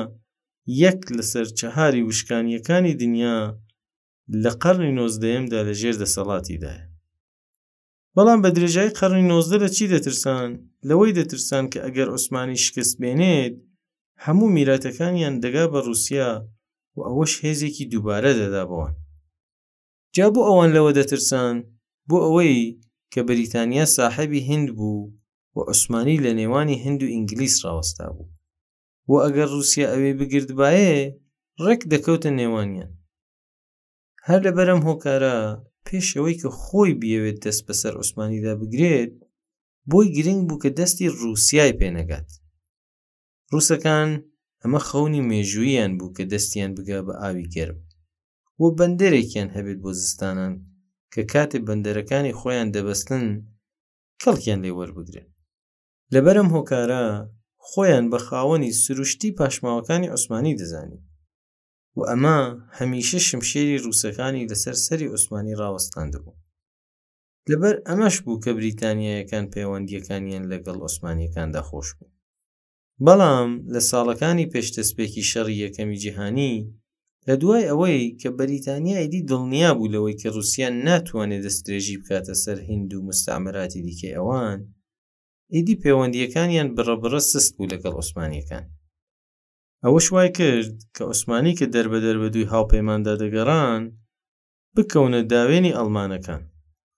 یەک 0.83 0.99
لەسەر 1.17 1.45
چەهاری 1.59 2.01
وشکانیەکانی 2.09 2.93
دنیا 3.01 3.37
لە 4.43 4.51
قەرنی 4.63 4.95
نۆزدەیەمدا 4.99 5.59
لە 5.67 5.73
ژێر 5.79 5.95
دەسەڵاتیدایە 6.01 6.85
بەڵام 8.17 8.39
بە 8.43 8.49
درێژای 8.55 8.93
قەڕنی 8.97 9.29
نۆزدە 9.31 9.57
لە 9.63 9.69
چی 9.75 9.85
دەترسان 9.93 10.47
لەوەی 10.89 11.15
دەترسان 11.19 11.63
کە 11.71 11.79
ئەگەر 11.85 12.07
عوسمانی 12.13 12.61
شکست 12.65 12.93
بێنێت 13.01 13.53
هەموو 14.25 14.53
میراتەکانیان 14.55 15.35
دەگا 15.43 15.65
بە 15.73 15.79
رووسیا 15.87 16.31
و 16.97 16.99
ئەوەش 17.07 17.33
هێزێکی 17.43 17.89
دووبارە 17.91 18.31
دەدا 18.41 18.63
بەوان 18.69 18.93
جا 20.15 20.27
بۆ 20.33 20.41
ئەوان 20.47 20.69
لەوە 20.75 20.91
دەترسان 20.99 21.55
بۆ 22.09 22.17
ئەوەی 22.25 22.55
کە 23.13 23.19
بریتانیا 23.29 23.85
ساحەبی 23.95 24.45
هند 24.49 24.67
بوو 24.77 25.11
و 25.55 25.59
عوسمانی 25.69 26.17
لە 26.25 26.31
نێوانی 26.39 26.77
هند 26.85 26.99
و 27.03 27.11
ئینگلیس 27.13 27.55
ڕاوەستا 27.63 28.05
بوو 28.15 28.27
و 29.09 29.13
ئەگەر 29.23 29.47
رووسیا 29.55 29.87
ئەوێ 29.93 30.11
بگرد 30.19 30.49
باەیە 30.59 30.93
ڕێک 31.63 31.81
دەکەوتە 31.91 32.29
نێوانیان 32.39 32.91
هەر 34.27 34.39
لە 34.45 34.51
بەرەم 34.57 34.81
هۆکارە 34.87 35.37
پێش 35.85 36.07
ئەوەی 36.15 36.39
کە 36.41 36.49
خۆی 36.61 36.97
بیەوێت 37.01 37.37
دەست 37.45 37.61
بەسەر 37.67 37.93
عوسمانیدا 37.99 38.53
بگرێت 38.61 39.11
بۆی 39.89 40.07
گرنگ 40.15 40.41
بوو 40.47 40.61
کە 40.63 40.69
دەستی 40.79 41.13
رووسای 41.19 41.77
پێنەگات 41.79 42.29
ڕووسەکان 43.51 44.09
ئەمە 44.61 44.79
خەونی 44.87 45.25
مێژووییان 45.29 45.91
بوو 45.99 46.13
کە 46.17 46.23
دەستیان 46.33 46.71
بگا 46.77 46.99
بە 47.07 47.13
ئاوی 47.21 47.49
گەرم 47.53 47.79
و 48.59 48.63
بەندەرێکیان 48.77 49.49
هەبێت 49.55 49.79
بۆ 49.83 49.91
زستانان 50.01 50.53
کە 51.13 51.21
کاتێ 51.31 51.59
بەندەرەکانی 51.67 52.37
خۆیان 52.39 52.69
دەبەستن 52.75 53.23
کەڵکیان 54.21 54.59
لێ 54.65 54.71
وەربگرن 54.77 55.27
لەبەرم 56.13 56.47
هۆکارە 56.55 57.03
خۆیان 57.69 58.05
بە 58.11 58.19
خاوەنی 58.25 58.75
سروشتی 58.83 59.35
پاشماوەکانی 59.39 60.11
عوسمانی 60.13 60.57
دەزانی 60.59 60.99
و 61.97 62.01
ئەمە 62.09 62.37
هەمیشە 62.79 63.19
شمشێری 63.29 63.81
رووسەکانی 63.83 64.49
لەسەر 64.51 64.75
سەری 64.85 65.09
عوسمانی 65.13 65.57
ڕوەستاندبوو 65.61 66.39
لەبەر 67.51 67.75
ئەمەش 67.87 68.15
بوو 68.23 68.41
کە 68.43 68.49
بریتانیایەکان 68.59 69.45
پەیوەندیەکانیان 69.53 70.43
لەگەڵ 70.51 70.77
ئۆسمانیەکاندا 70.85 71.61
خۆش 71.69 71.89
بوو 71.97 72.13
بەڵام 73.05 73.49
لە 73.73 73.81
ساڵەکانی 73.91 74.49
پێشتەسپێکی 74.53 75.27
شەڕی 75.31 75.61
یەکەمی 75.65 75.99
جیهانی 76.03 76.55
لە 77.27 77.33
دوای 77.41 77.63
ئەوەی 77.69 78.13
کە 78.21 78.29
بەریتانیایدی 78.39 79.25
دڵنیا 79.29 79.69
بوو 79.77 79.91
لەوەی 79.93 80.17
کە 80.21 80.27
رووسان 80.35 80.73
ناتوانێت 80.87 81.41
دەستێژی 81.47 81.99
بکاتە 82.01 82.35
سەر 82.43 82.57
هند 82.69 82.89
و 82.93 83.05
مستعمەراتی 83.09 83.81
دیکەی 83.87 84.15
ئەوان 84.17 84.59
ئیدی 85.55 85.79
پەیوەندیەکانیان 85.83 86.67
بڕەبڕە 86.75 87.19
سست 87.31 87.51
بوو 87.55 87.69
لەگەڵ 87.73 87.93
عوسمانیەکان 87.99 88.65
ئەوەش 89.87 90.07
وای 90.15 90.29
کرد 90.39 90.73
کە 90.95 91.01
عوسمانی 91.09 91.53
کە 91.59 91.65
دەربەدەر 91.75 92.15
بە 92.21 92.27
دوی 92.33 92.49
هاوپەیماندا 92.53 93.13
دەگەڕان 93.23 93.81
بکەونە 94.75 95.19
داوێنی 95.31 95.75
ئەلمانەکان 95.77 96.41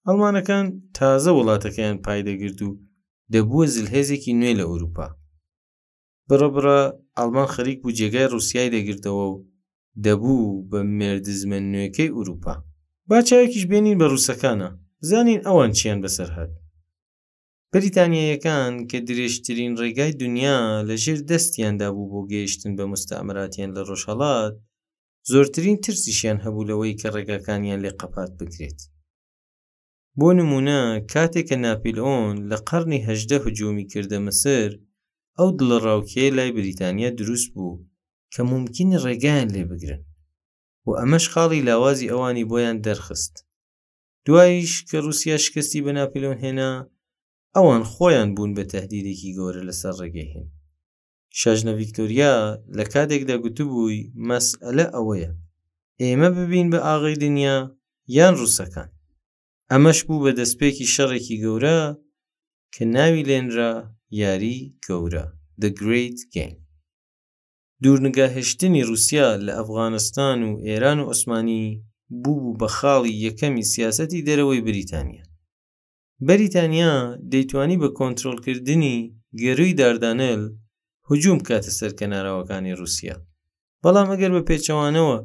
ئەلمانەکان 0.07 0.65
تازە 0.97 1.31
وڵاتەکەیان 1.37 1.97
پایدەگرت 2.05 2.59
و 2.61 2.69
دەبووە 3.33 3.65
زلهێزێکی 3.75 4.37
نوێ 4.39 4.53
لە 4.59 4.65
ئەوروپا 4.69 5.07
بڕبڕە 6.29 6.81
ئەلمان 7.17 7.47
خەریک 7.53 7.77
بوو 7.83 7.95
جێگای 7.99 8.31
رووسای 8.33 8.71
دەگرتەوە 8.75 9.23
و 9.31 9.35
دەبوو 10.05 10.43
بە 10.69 10.79
مێردزمە 10.99 11.59
نوێەکەی 11.71 12.13
ئوروپا 12.17 12.53
باچایەکیش 13.09 13.63
بێنین 13.71 13.97
بە 14.01 14.05
رووسەکانە 14.11 14.69
زانین 15.09 15.41
ئەوان 15.47 15.71
چیان 15.77 15.99
بەسەر 16.03 16.29
هات 16.37 16.51
بریتانیەکان 17.75 18.73
کە 18.89 18.97
درێژترین 19.07 19.71
ڕێگای 19.81 20.11
دنیا 20.23 20.57
لەژێر 20.89 21.19
دەستیاندا 21.31 21.87
بوو 21.95 22.07
بۆ 22.11 22.21
گەیشتن 22.31 22.71
بە 22.77 22.85
مستعمراتیان 22.93 23.69
لە 23.75 23.81
ڕۆژهڵات 23.89 24.53
زۆرترین 25.31 25.77
ترسیشیان 25.85 26.37
هەبوو 26.45 26.67
لەوەی 26.69 26.93
کە 26.99 27.07
ڕێگاکانیان 27.15 27.79
لێ 27.85 27.91
قەپات 27.99 28.31
بکرێت. 28.39 28.79
بۆ 30.19 30.29
نمونە 30.37 30.79
کاتێک 31.11 31.45
کە 31.49 31.55
ناپیلۆن 31.65 32.33
لە 32.49 32.57
قەرنی 32.67 33.05
هەدە 33.07 33.37
هجومی 33.45 33.85
کردە 33.91 34.17
مسر 34.27 34.67
ئەو 35.37 35.49
دڵڕاوکێ 35.59 36.25
لای 36.37 36.49
بریتانیا 36.57 37.09
دروست 37.19 37.47
بوو 37.55 37.81
کە 38.33 38.39
ممکن 38.51 38.89
ڕێگایان 39.03 39.49
لێ 39.55 39.63
بگرن 39.71 40.01
و 40.87 40.89
ئەمەش 40.99 41.25
خاڵی 41.33 41.65
لاوازی 41.67 42.11
ئەوانی 42.11 42.43
بۆیان 42.49 42.77
دەرخست. 42.85 43.33
دوایش 44.25 44.73
کە 44.87 44.95
رووسیا 45.03 45.37
شکستی 45.45 45.79
بە 45.85 45.91
ناپیلۆن 45.97 46.37
هێنا 46.43 46.71
ئەوان 47.57 47.83
خۆیان 47.91 48.29
بوون 48.35 48.51
بە 48.57 48.63
تهدیدێکی 48.73 49.31
گەورە 49.37 49.61
لەسەر 49.69 49.93
ڕێگەی 50.01 50.29
هێن 50.33 50.47
شەژنە 51.39 51.71
ڤیکتۆریا 51.79 52.33
لە 52.77 52.83
کاتێکدا 52.93 53.35
گوتبووی 53.43 53.99
مەسئلە 54.29 54.85
ئەوەیە 54.95 55.31
ئێمە 56.01 56.29
ببین 56.37 56.67
بە 56.73 56.79
ئاغی 56.87 57.15
دنیا 57.23 57.57
یان 58.17 58.33
ڕووسەکان 58.39 58.89
ئەمەش 59.71 59.99
بوو 60.07 60.23
بە 60.25 60.31
دەستپێکی 60.39 60.91
شەڕێکی 60.95 61.37
گەورە 61.43 61.79
کە 62.73 62.83
ناوی 62.95 63.25
لێنرا 63.29 63.73
یاری 64.21 64.57
گەورە 64.85 65.25
The 65.61 65.69
Great 65.79 66.19
Game 66.35 66.57
دوورنگاهشتنی 67.83 68.83
رووسیا 68.89 69.27
لە 69.45 69.51
ئەفغانستان 69.59 70.37
و 70.43 70.51
ئێران 70.67 70.99
و 70.99 71.07
عوسمانی 71.09 71.63
بوو 72.23 72.57
بە 72.59 72.67
خاڵی 72.77 73.13
یەکەمی 73.27 73.67
سیاسەتی 73.73 74.25
دەرەوەی 74.27 74.65
بریتانیا 74.67 75.24
بەریتانیا 76.27 76.93
دەیتوانی 77.31 77.77
بە 77.81 77.89
کۆنتترۆلکردنی 77.97 78.97
گەروی 79.43 79.73
داردانل 79.79 80.41
هجووم 81.09 81.39
کاتە 81.47 81.71
سەر 81.79 81.91
کەناراوەکانی 81.99 82.77
رووسیا 82.79 83.15
بەڵام 83.83 84.07
ئەگەر 84.11 84.31
بە 84.35 84.41
پێچەوانەوە 84.49 85.17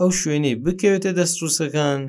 ئەو 0.00 0.10
شوێنەی 0.20 0.60
بکەوێتە 0.64 1.10
دەست 1.18 1.36
رووسەکان 1.42 2.00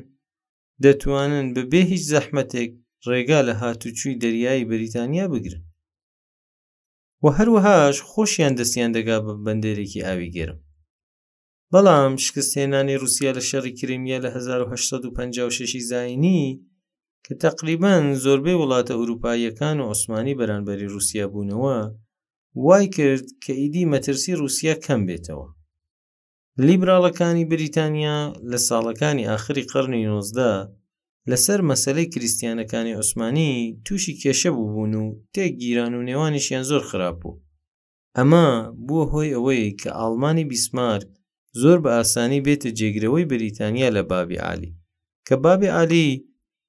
دەتوانن 0.84 1.46
بەبێ 1.56 1.82
هیچ 1.92 2.02
زەحمەتێک 2.12 2.70
ڕێگا 3.08 3.40
لە 3.48 3.54
هاتوچووی 3.60 4.18
دەریایی 4.22 4.68
بەریتانیا 4.70 5.26
بگرن 5.34 5.62
و 7.22 7.26
هەروەهاش 7.38 7.96
خۆشیان 8.10 8.52
دەستیان 8.58 8.90
دەگا 8.96 9.18
بە 9.26 9.32
بەندێرێکی 9.44 10.04
ئاوی 10.06 10.32
گەرم 10.36 10.58
بەڵام 11.72 12.12
شکستێنانی 12.24 13.00
رووسیا 13.02 13.30
لە 13.36 13.42
شەڕی 13.50 13.72
کرمیا 13.78 14.18
لە 14.24 14.28
1956 14.36 15.76
زاینی 15.90 16.42
کە 17.28 17.34
تقریبان 17.46 18.04
زۆربەی 18.24 18.56
وڵاتە 18.62 18.92
ئەوروپاییەکان 18.96 19.76
و 19.80 19.84
عوسمانی 19.90 20.34
بەرانبەری 20.40 20.90
رووسیا 20.94 21.26
بوونەوە 21.32 21.78
وای 22.66 22.86
کرد 22.96 23.24
کە 23.44 23.50
ئیدی 23.60 23.84
مەترسی 23.92 24.38
رووسیا 24.40 24.74
کەم 24.84 25.00
بێتەوە 25.08 25.46
لیبراڵەکانی 26.66 27.44
بریتانیا 27.52 28.18
لە 28.50 28.58
ساڵەکانی 28.68 29.28
ئاخری 29.30 29.68
قڕنی 29.70 30.00
19 30.10 31.30
لەسەر 31.30 31.60
مەسلەی 31.70 32.08
کریسیانەکانی 32.14 32.96
عوسمانی 32.98 33.52
تووشی 33.84 34.14
کێشە 34.20 34.50
بووبوون 34.56 34.94
و 35.02 35.06
تێک 35.34 35.52
گیران 35.62 35.92
و 35.94 36.06
نێوانیشیان 36.08 36.62
زۆر 36.70 36.82
خراپ 36.90 37.16
بوو 37.22 37.38
ئەمە 38.18 38.48
بووە 38.86 39.04
هۆی 39.12 39.30
ئەوەی 39.36 39.74
کە 39.80 39.88
ئاڵمانی 40.00 40.44
بیسمارک 40.50 41.08
زۆر 41.60 41.78
بە 41.84 41.88
ئاسانی 41.96 42.40
بێتە 42.46 42.68
جێگرەوەی 42.78 43.24
بریتانیا 43.32 43.88
لە 43.96 44.02
بابی 44.10 44.38
عالی 44.48 44.76
کە 45.28 45.32
بابی 45.44 45.66
عالی 45.78 46.08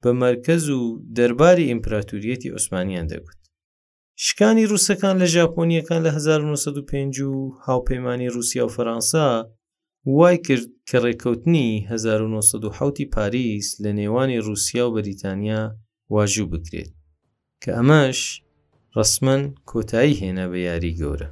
بە 0.08 0.14
مرکز 0.26 0.64
و 0.70 0.80
دەرباری 1.18 1.66
ئیمپراتوریەتی 1.72 2.54
ئۆسمانیان 2.56 3.08
دەگوت 3.14 3.40
شکانی 4.26 4.64
رووسەکان 4.72 5.16
لە 5.22 5.28
ژاپۆنیەکان 5.36 6.02
لە 6.06 6.12
1950 6.18 7.30
و 7.38 7.40
هاوپەیمانی 7.68 8.34
رووسیا 8.36 8.64
و 8.68 8.74
فەرەنسا 8.76 9.26
وای 10.16 10.38
کرد 10.48 10.66
کە 10.90 10.98
ڕێککەوتنی 11.04 11.68
1970 11.92 13.02
پاریس 13.16 13.68
لە 13.84 13.92
نێوانی 14.00 14.44
رووسیا 14.48 14.84
و 14.88 14.94
بەریتانیا 14.96 15.62
واژوو 16.14 16.48
بکرێت 16.54 16.92
کە 17.64 17.70
ئەمەش 17.78 18.20
ڕسمەن 18.98 19.42
کۆتایی 19.70 20.18
هێنا 20.22 20.46
بە 20.52 20.60
یاری 20.70 20.98
گەورە 21.00 21.30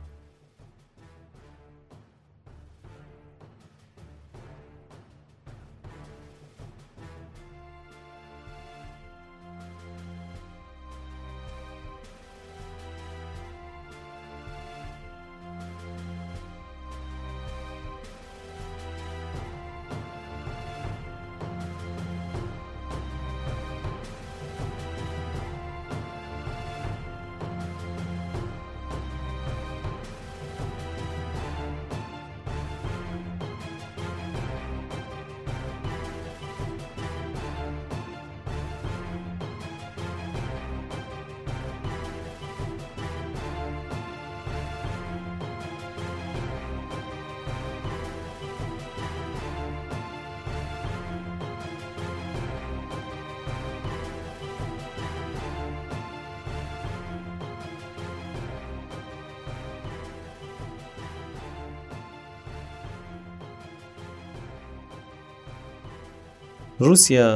رووسیا 66.83 67.29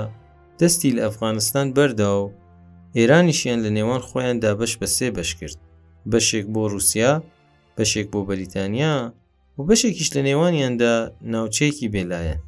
دەستی 0.62 0.92
لە 0.96 1.02
ئەفغانستان 1.08 1.68
بەردا 1.78 2.10
و 2.24 2.32
ئێرانیشیان 2.98 3.60
لە 3.66 3.70
نێوان 3.78 4.02
خۆیاندا 4.08 4.52
بەش 4.60 4.74
بە 4.80 4.88
سێ 4.96 5.08
بەش 5.18 5.32
کرد 5.40 5.58
بەشێک 6.12 6.46
بۆ 6.54 6.64
رووسیا 6.74 7.12
بەشێک 7.78 8.08
بۆ 8.14 8.20
بەریتانیا 8.30 8.96
و 9.58 9.62
بەشێکیش 9.70 10.10
لە 10.16 10.22
نێوانیاندا 10.28 10.94
ناوچەیەکی 11.34 11.92
بێلایەن 11.94 12.40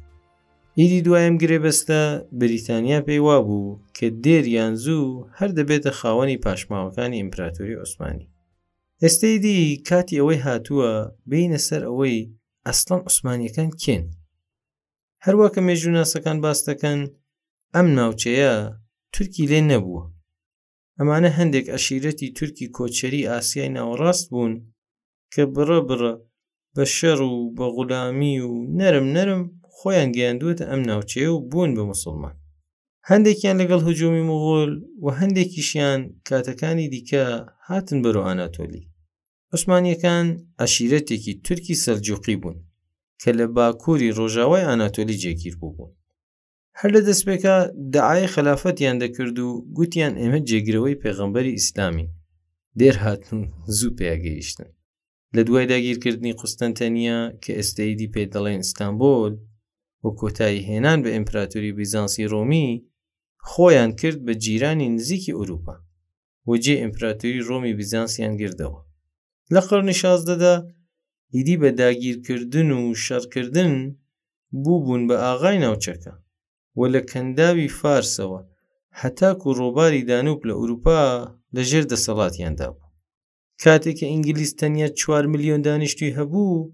ئیدی 0.78 1.00
دوایم 1.06 1.34
گرێبەستە 1.42 2.00
بریتانیا 2.40 2.98
پێی 3.06 3.22
وابوو 3.26 3.78
کە 3.96 4.06
دێریان 4.24 4.74
زوو 4.84 5.26
هەر 5.38 5.50
دەبێتە 5.58 5.90
خاوەنی 5.98 6.40
پاشماوەکانی 6.44 7.18
ئیمپراتوری 7.20 7.78
عوسمانی 7.82 8.30
ئێستەیدی 9.02 9.58
کاتی 9.88 10.16
ئەوەی 10.20 10.40
هاتووە 10.46 10.90
بینە 11.30 11.58
سەر 11.66 11.82
ئەوەی 11.88 12.18
ئەسڵان 12.66 13.00
عوسمانیەکان 13.06 13.70
کێن 13.82 14.04
هەروەکە 15.26 15.60
مێژووناسەکان 15.68 16.36
باس 16.44 16.58
دەکەن 16.68 17.00
ئەم 17.74 17.86
ناوچەیە 17.98 18.52
تورکی 19.14 19.48
لێ 19.50 19.60
نەبووە 19.70 20.02
ئەمانە 20.98 21.30
هەندێک 21.38 21.66
عشیرەتی 21.76 22.32
تورکی 22.36 22.66
کۆچەری 22.76 23.28
ئاسیای 23.30 23.74
ناوەڕاست 23.76 24.24
بوون 24.32 24.52
کە 25.32 25.42
بڕە 25.54 25.78
بڕە 25.88 26.12
بە 26.74 26.84
شەڕ 26.96 27.18
و 27.30 27.34
بە 27.56 27.66
غولامی 27.74 28.36
و 28.48 28.52
نەرم 28.78 29.06
نەرم 29.16 29.42
خۆیان 29.76 30.10
گەیاندوێتە 30.16 30.64
ئەم 30.70 30.80
ناوچەیە 30.90 31.30
و 31.32 31.44
بوون 31.50 31.70
بە 31.76 31.84
مسلمان 31.92 32.34
هەندێکیان 33.10 33.56
لەگەڵ 33.62 33.80
هجومی 33.88 34.24
مغۆل 34.30 34.72
و 35.04 35.06
هەندێکیشیان 35.20 36.00
کاتەکانی 36.28 36.86
دیکە 36.94 37.24
هاتن 37.68 37.98
بەرۆ 38.04 38.20
ئاناتۆلی 38.26 38.82
عوسمانیەکان 39.52 40.26
عشیرەتێکی 40.64 41.32
تورکی 41.46 41.80
سەرجوقی 41.84 42.36
بوون 42.42 42.58
کە 43.22 43.30
لە 43.38 43.46
باکووری 43.56 44.08
ڕۆژاوای 44.18 44.66
ئەناتۆلی 44.68 45.18
جێگیر 45.22 45.54
بووبوون 45.60 45.92
هەر 46.80 46.90
لە 46.96 47.00
دەستپێکە 47.08 47.54
دعای 47.94 48.26
خلافەتیان 48.34 48.96
دەکرد 49.02 49.36
و 49.46 49.50
گوتیان 49.76 50.14
ئێمە 50.20 50.40
جێگرەوەی 50.48 51.00
پێغەمبەری 51.02 51.56
ئیسلامی 51.58 52.08
دێر 52.80 52.96
هاتن 53.04 53.42
زوو 53.78 53.96
پێگەیشتن 53.98 54.70
لە 55.36 55.40
دوای 55.46 55.66
داگیرکردنی 55.72 56.34
قوستنتەنیا 56.40 57.18
کە 57.42 57.50
ئێستەیدی 57.58 58.12
پێ 58.14 58.22
دەڵێن 58.34 58.60
ئیستانبول 58.62 59.32
و 60.04 60.06
کۆتایی 60.20 60.64
هێنان 60.68 60.98
بە 61.04 61.08
ئیمپراتوری 61.16 61.72
بیزانسی 61.78 62.28
ڕۆمی 62.32 62.68
خۆیان 63.50 63.90
کرد 64.00 64.18
بە 64.26 64.32
جیرانی 64.44 64.88
نزیکی 64.96 65.32
ئوروپا 65.38 65.76
وەجێ 66.48 66.74
ئیمپراتوری 66.82 67.44
ڕۆمی 67.48 67.72
بیزانسیان 67.78 68.32
گردەوە 68.40 68.80
لە 69.54 69.60
قڕنی 69.68 69.96
شازدەدا 70.00 70.54
ئیدی 71.36 71.56
بە 71.62 71.70
داگیرکردن 71.80 72.68
و 72.78 72.80
شەڕکردن 73.04 73.70
بووبوون 74.64 75.02
بە 75.08 75.16
ئاغای 75.24 75.58
ناوچەکە 75.64 76.12
و 76.78 76.80
لە 76.94 77.00
کەنداوی 77.10 77.68
فارسەوە 77.80 78.40
هەتاک 79.00 79.38
و 79.46 79.50
ڕۆباری 79.58 80.06
دانوب 80.08 80.40
لە 80.48 80.54
ئوروپا 80.60 81.00
لەژێر 81.56 81.84
دەسەڵاتیاندا 81.92 82.68
بوو 82.76 82.90
کاتێککە 83.62 84.06
ئینگلیس 84.12 84.52
تەنیا 84.60 84.88
4 85.00 85.26
میلیۆن 85.32 85.60
دانیشتوی 85.66 86.16
هەبوو 86.18 86.70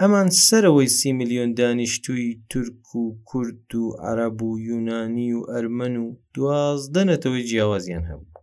ئەمان 0.00 0.28
سەرەوەی 0.46 0.90
سی 0.98 1.10
میلیۆن 1.18 1.50
دانیشتووی 1.60 2.38
تورک 2.50 2.84
و 3.00 3.04
کورد 3.30 3.72
و 3.82 3.84
عرب 4.08 4.38
و 4.48 4.50
یونانی 4.68 5.30
و 5.38 5.46
ئەرمەن 5.54 5.94
و 6.04 6.06
دوازدەنەتەوەی 6.36 7.46
جیاوازیان 7.50 8.04
هەبوو 8.10 8.38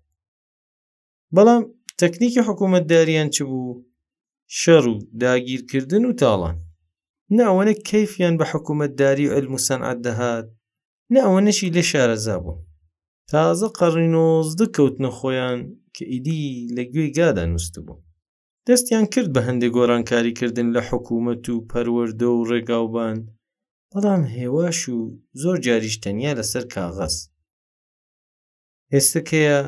بەڵام 1.35 1.63
تەکنیکی 2.01 2.41
حکوومەتداریان 2.47 3.29
چ 3.35 3.37
بوو 3.49 3.73
شەڕ 4.57 4.83
و 4.91 4.93
داگیرکردن 5.21 6.03
و 6.09 6.13
تاڵان 6.21 6.57
ناوەنە 7.37 7.73
کەفیان 7.89 8.33
بە 8.39 8.45
حکوومەتداری 8.51 9.25
و 9.27 9.33
ئەلموسەنعات 9.35 9.99
دەهات 10.07 10.47
ناوەنەشی 11.15 11.73
لێ 11.75 11.83
شارەزا 11.91 12.37
بوون 12.43 12.59
تازە 13.31 13.67
قەڕینۆزدە 13.79 14.65
کەوتنە 14.75 15.09
خۆیان 15.17 15.59
کە 15.95 16.03
ئیدی 16.11 16.39
لە 16.75 16.83
گوێی 16.91 17.13
گادا 17.17 17.43
نووسە 17.51 17.79
بوو 17.85 18.03
دەستیان 18.67 19.05
کرد 19.13 19.29
بە 19.35 19.41
هەندێک 19.47 19.71
گۆرانکاریکردن 19.75 20.67
لە 20.75 20.81
حکوومەت 20.89 21.43
و 21.49 21.65
پەروەردە 21.69 22.27
و 22.31 22.47
ڕێگاوبان 22.49 23.17
بەڵام 23.91 24.21
هێواش 24.37 24.79
و 24.93 24.97
زۆر 25.41 25.57
جاریش 25.65 25.95
تەنیا 26.03 26.31
لەسەر 26.39 26.63
کاغەز 26.73 27.15
هێستەکەیە 28.93 29.59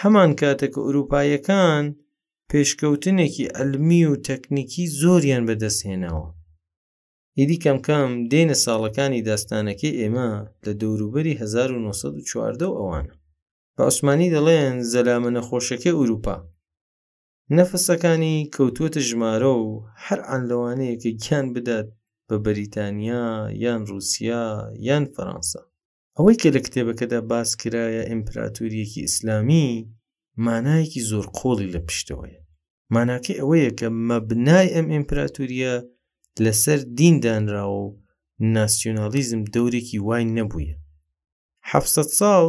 هەمان 0.00 0.30
کاتە 0.40 0.66
کە 0.74 0.78
ئوروپایەکان 0.86 1.84
پێشکەوتنێکی 2.52 3.46
ئەلمی 3.56 4.02
و 4.10 4.12
تەکنیکی 4.28 4.84
زۆریان 5.00 5.42
بەدەستهێناوە 5.48 6.28
ئیدی 7.38 7.58
کەمکەم 7.64 8.10
دێنە 8.30 8.56
ساڵەکانی 8.64 9.24
داستانەکەی 9.30 9.96
ئێمە 10.00 10.28
لە 10.66 10.72
دەوروبەری 10.80 11.34
1940 11.42 12.72
ئەوانە 12.78 13.14
بە 13.76 13.82
عوسمانی 13.88 14.32
دەڵێن 14.34 14.76
زەلامە 14.92 15.30
نەخۆشەکە 15.36 15.92
ئوروپا 15.98 16.36
نەفەسەکانی 17.56 18.36
کەوتوەتە 18.54 19.00
ژمارە 19.08 19.52
و 19.66 19.68
هەر 20.04 20.20
ئەن 20.28 20.42
لەوانەیە 20.50 20.96
کە 21.02 21.10
گیان 21.22 21.46
بدات 21.56 21.88
بە 22.28 22.36
بەریتانیا 22.44 23.26
یان 23.64 23.80
رووسیا 23.88 24.44
یان 24.88 25.04
فەڕەنسا 25.14 25.62
ئەوەی 26.16 26.36
کە 26.40 26.48
لە 26.54 26.60
کتێبەکەدا 26.66 27.20
باس 27.30 27.50
کرایە 27.60 28.02
ئیمپراتوریەکی 28.10 29.02
ئیسلامی 29.04 29.70
مانایەکی 30.44 31.02
زۆر 31.10 31.26
قۆڵی 31.36 31.72
لە 31.74 31.80
پشتەوەیە 31.86 32.40
ماناکە 32.94 33.32
ئەوەیە 33.38 33.70
کە 33.78 33.88
مەبنای 34.08 34.68
ئەم 34.74 34.86
ئیمپراتوریە 34.94 35.74
لەسەر 36.44 36.80
دیندانراوە 36.98 37.78
و 37.86 37.94
ناسیۆنالیزم 38.54 39.40
دەورێکی 39.54 39.98
وای 40.06 40.24
نەبووە 40.36 40.74
ح 41.70 41.70
ساڵ 42.18 42.46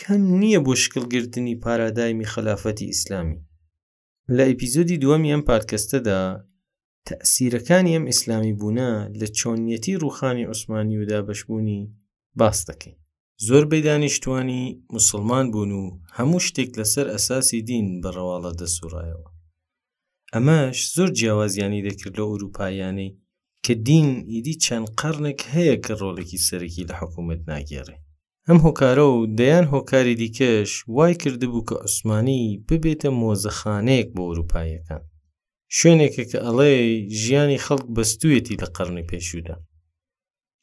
کەم 0.00 0.22
نییە 0.40 0.60
بۆ 0.66 0.72
شکلگرتنی 0.82 1.60
پارادایمی 1.64 2.30
خلافەتی 2.32 2.88
ئیسلامی 2.92 3.38
لە 4.36 4.42
ئەیپیزۆدی 4.48 5.00
دووەمی 5.02 5.32
ئەم 5.32 5.42
پادکەستەدا 5.50 6.20
تەسیرەکانی 7.08 7.94
ئەم 7.96 8.04
ئیسلامی 8.10 8.54
بوونە 8.60 8.90
لە 9.20 9.26
چۆنیەتی 9.38 9.98
ڕوخانی 10.02 10.48
عوسمانی 10.50 10.98
و 11.00 11.04
دابشبوونی 11.10 11.80
باس 12.38 12.58
دەکەین 12.68 12.98
زۆربەی 13.44 13.80
دانیشتوانی 13.82 14.62
مسلمان 14.92 15.46
بوون 15.52 15.72
و 15.80 15.84
هەموو 16.16 16.40
شتێک 16.46 16.70
لەسەر 16.80 17.06
ئەساسی 17.14 17.60
دین 17.68 17.86
بەڕەواڵە 18.02 18.52
دەسوڕایەوە 18.60 19.28
ئەمەش 20.34 20.78
زۆر 20.94 21.08
جیاوازیانی 21.18 21.84
دەکرد 21.86 22.14
لە 22.18 22.24
ئوروپایانەی 22.30 23.10
کە 23.64 23.72
دین 23.88 24.08
ئیدی 24.32 24.54
چەند 24.64 24.86
قەرنێک 25.00 25.40
هەیە 25.54 25.76
کە 25.84 25.92
ڕۆڵێکی 26.00 26.38
سەرەکی 26.46 26.86
لە 26.88 26.94
حکوومەت 27.00 27.40
ناگێڕێ 27.50 27.96
ئەم 28.46 28.58
هۆکارە 28.64 29.04
و 29.10 29.14
دەیان 29.38 29.64
هۆکاری 29.72 30.18
دیکەش 30.22 30.70
وای 30.96 31.14
کردبوو 31.22 31.66
کە 31.68 31.74
عوسمانی 31.84 32.42
ببێتە 32.68 33.08
مۆزەخانەیەک 33.20 34.08
بۆ 34.16 34.22
ئوروپایەکان 34.28 35.02
شوێنێکە 35.76 36.24
کە 36.30 36.38
ئەڵێ 36.46 36.74
ژیانی 37.22 37.62
خەڵک 37.66 37.86
بەستویەتی 37.96 38.60
لە 38.62 38.66
قەرنی 38.76 39.06
پێشودا 39.10 39.56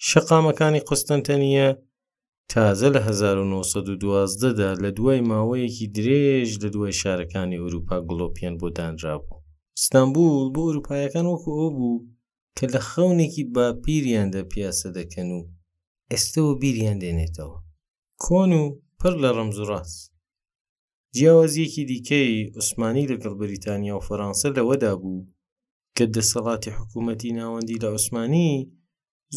شەقامەکانی 0.10 0.86
قوستنتەنیە 0.88 1.70
تازە 2.52 2.88
لە 2.96 3.02
1912 3.08 4.54
دا 4.60 4.74
لە 4.84 4.90
دوای 4.98 5.20
ماوەیەکی 5.30 5.92
درێژ 5.98 6.50
لە 6.64 6.70
دوای 6.76 6.94
شارەکانی 7.02 7.60
ئەوروپا 7.62 7.98
گڵۆپیان 8.10 8.54
بۆ 8.60 8.68
دانرابوو 8.78 9.38
ستانبول 9.84 10.48
بۆ 10.54 10.62
ئەوروپایەکان 10.68 11.26
وەکو 11.28 11.52
ئەو 11.60 11.70
بوو 11.78 12.04
کە 12.58 12.66
لە 12.74 12.82
خەونێکی 12.90 13.44
باپیریاندا 13.56 14.42
پیاسە 14.52 14.90
دەکەن 14.98 15.30
و 15.38 15.40
ئێستەوە 16.12 16.54
بیریان 16.62 16.98
دێنێتەوە 17.04 17.58
کۆن 18.24 18.52
و 18.60 18.64
پڕ 19.00 19.14
لە 19.24 19.30
ڕەمزوڕاست 19.38 20.00
جیاوازیەکی 21.16 21.84
دیکەی 21.92 22.34
عوسمانی 22.58 23.10
لەگەڵ 23.12 23.34
بریتانیا 23.42 23.94
و 23.98 24.06
فەەنسا 24.08 24.50
لەوەدا 24.58 24.94
بوو 25.02 25.28
کە 25.98 26.06
دەسەڵاتی 26.16 26.76
حکوومەتی 26.78 27.36
ناوەندی 27.40 27.80
لە 27.84 27.88
عوسمانی 27.96 28.52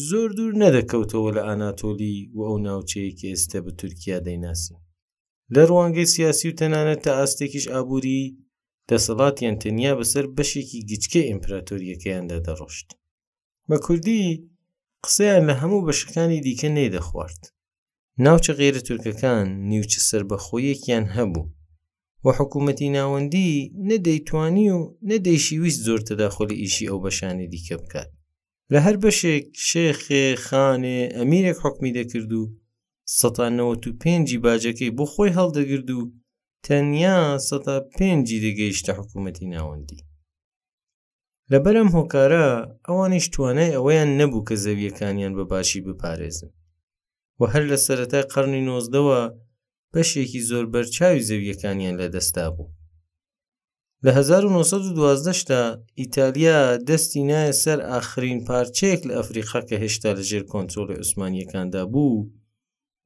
زۆر 0.09 0.29
دوور 0.37 0.53
نەدەکەوتەوە 0.63 1.29
لە 1.37 1.41
ئاناتۆلی 1.47 2.15
و 2.35 2.39
ئەو 2.47 2.57
ناوچەیە 2.67 3.11
کە 3.19 3.25
ئێستا 3.31 3.59
بە 3.65 3.71
تورکیا 3.79 4.17
دەیناسی 4.27 4.75
لە 5.55 5.61
ڕوانگەی 5.69 6.11
سیاسی 6.13 6.49
و 6.49 6.57
تەنانەت 6.59 6.99
تا 7.05 7.11
ئاستێکیش 7.19 7.65
ئابووری 7.73 8.21
دەسەڵاتیان 8.89 9.55
تەنیا 9.63 9.93
بەسەر 9.99 10.25
بەشێکی 10.37 10.79
گچکە 10.89 11.21
ئیمپراتۆریەکەیاندا 11.29 12.37
دەڕۆشت 12.47 12.87
بە 13.69 13.77
کوردی 13.85 14.23
قسەیان 15.03 15.43
لە 15.49 15.53
هەموو 15.61 15.85
بەشەکانی 15.87 16.39
دیکە 16.45 16.69
نەیدەخوارد 16.77 17.41
ناوچە 18.25 18.51
غێرە 18.59 18.81
تورکەکان 18.87 19.47
نیوچە 19.69 19.99
سربەخۆیەکیان 20.09 21.05
هەبوو 21.15 21.45
و 22.25 22.27
حکوومەتی 22.37 22.93
ناوەندی 22.97 23.51
نەدەیتوانی 23.89 24.67
و 24.75 24.79
نەدەیشیویست 25.09 25.81
زۆر 25.87 26.01
تەداخۆ 26.07 26.43
لە 26.49 26.53
ئیشی 26.61 26.89
ئەو 26.89 26.97
بەشانی 27.05 27.47
دیکە 27.53 27.77
بکات 27.83 28.09
لە 28.73 28.79
هەر 28.85 28.95
بەشێک 29.03 29.45
شێخێ 29.69 30.25
خانێ 30.45 30.99
ئەمیرێک 31.17 31.57
حکمی 31.63 31.95
دەکرد 31.97 32.31
و 32.39 32.43
1995 33.05 34.43
باجەکەی 34.43 34.95
بۆ 34.97 35.05
خۆی 35.13 35.35
هەڵدەگرد 35.37 35.89
و 35.97 36.01
تەنیا 36.65 37.17
5 37.97 38.29
دەگەیشتە 38.45 38.91
حکوومەتی 38.99 39.49
ناوەندی 39.53 40.05
لەبەرم 41.51 41.89
هۆکارە 41.95 42.47
ئەوانیش 42.87 43.25
توانای 43.33 43.73
ئەوەیان 43.75 44.09
نەبوو 44.19 44.45
کە 44.47 44.55
زەویەکانیان 44.63 45.33
بەباشی 45.37 45.85
بپارێزن 45.87 46.49
و 47.39 47.41
هەر 47.53 47.63
لە 47.71 47.77
سەرەتای 47.85 48.29
قڕنی 48.33 48.65
نۆزدەوە 48.69 49.21
بەشێکی 49.93 50.45
زۆر 50.49 50.65
بەرچاوی 50.73 51.25
زەویەکانیان 51.29 51.95
لە 52.01 52.07
دەستا 52.15 52.45
بوو 52.55 52.67
لە 54.05 54.11
1920دا 54.11 55.61
ئیتالیا 55.99 56.59
دەستی 56.89 57.21
نایە 57.29 57.53
سەر 57.63 57.79
ئاخرین 57.91 58.39
پارچەیەک 58.47 59.01
لە 59.09 59.13
ئەفریقا 59.19 59.59
کە 59.69 59.75
هێشتا 59.83 60.09
لەژێر 60.17 60.43
کۆنتترۆلی 60.51 60.99
عوسمانیەکاندا 61.01 61.81
بوو 61.93 62.19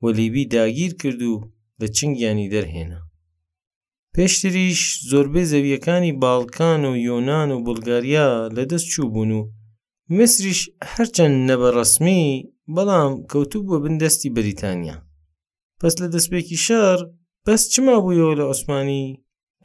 وەلیبی 0.04 0.46
داگیر 0.54 0.94
کرد 1.02 1.22
و 1.32 1.36
لە 1.82 1.88
چنگیانی 1.98 2.52
دەرهێنا 2.54 3.00
پێشتریش 4.16 4.82
زۆربەی 5.12 5.50
زەویەکانی 5.52 6.14
باڵکان 6.24 6.82
و 6.90 6.94
یۆناان 7.08 7.50
و 7.52 7.64
بولگاریا 7.66 8.28
لەدەست 8.56 8.88
چوو 8.94 9.08
بوون 9.14 9.32
و 9.40 9.42
مسریش 10.18 10.60
هەرچەند 10.94 11.36
نەبەڕسمی 11.50 12.22
بەڵام 12.76 13.12
کەوتوب 13.32 13.64
بە 13.70 13.78
بندستی 13.84 14.34
بریتانیا 14.38 14.98
پس 15.80 15.94
لە 16.02 16.08
دەستپێکی 16.14 16.58
شار 16.68 17.00
بەس 17.46 17.62
چما 17.74 17.96
بوویەوە 18.04 18.34
لە 18.40 18.44
عوسمانی 18.52 19.04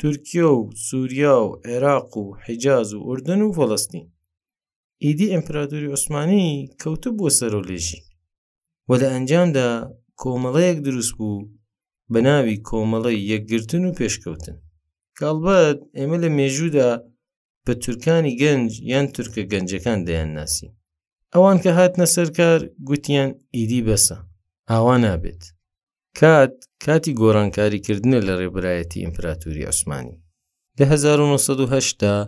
تورکیا 0.00 0.48
و 0.56 0.62
سووریا 0.86 1.36
و 1.46 1.56
عێراق 1.68 2.10
و 2.22 2.24
حیجاز 2.44 2.88
و 2.94 2.98
ئوردن 3.06 3.40
و 3.42 3.52
فەڵستین 3.58 4.06
ئیدی 5.04 5.28
ئەمپراتوری 5.34 5.90
عوسمانی 5.94 6.46
کەوتە 6.82 7.10
بۆ 7.18 7.26
سەرۆلێژی 7.38 8.00
و 8.88 8.90
لە 9.00 9.06
ئەنجامدا 9.12 9.70
کۆمەڵەیەک 10.20 10.78
دروست 10.86 11.12
بوو 11.18 11.46
بە 12.12 12.20
ناوی 12.26 12.56
کۆمەڵی 12.68 13.18
یەکگرتن 13.32 13.84
و 13.84 13.96
پێشکەوتن 13.98 14.56
کاڵبەت 15.18 15.78
ئێمە 15.98 16.16
لە 16.22 16.28
مێژوودا 16.38 16.90
بە 17.66 17.72
تورکانی 17.82 18.36
گەنج 18.42 18.70
یان 18.90 19.06
تورکە 19.14 19.42
گەنجەکان 19.52 19.98
دەیان 20.08 20.30
ناسی 20.38 20.68
ئەوان 21.34 21.58
کە 21.62 21.70
هاتنە 21.78 22.06
سەرکار 22.14 22.60
گوتیان 22.88 23.30
ئیدی 23.54 23.80
بەسە 23.88 24.16
ئاوا 24.70 24.96
نابێت 25.04 25.42
کات 26.20 26.56
کاتی 26.84 27.12
گۆڕانکاریکردنە 27.20 28.18
لە 28.28 28.34
ڕێبرایەتی 28.40 29.02
ئیمپراتوری 29.04 29.66
عوسمانی 29.70 30.16
لە 30.78 30.84
1970 30.92 32.26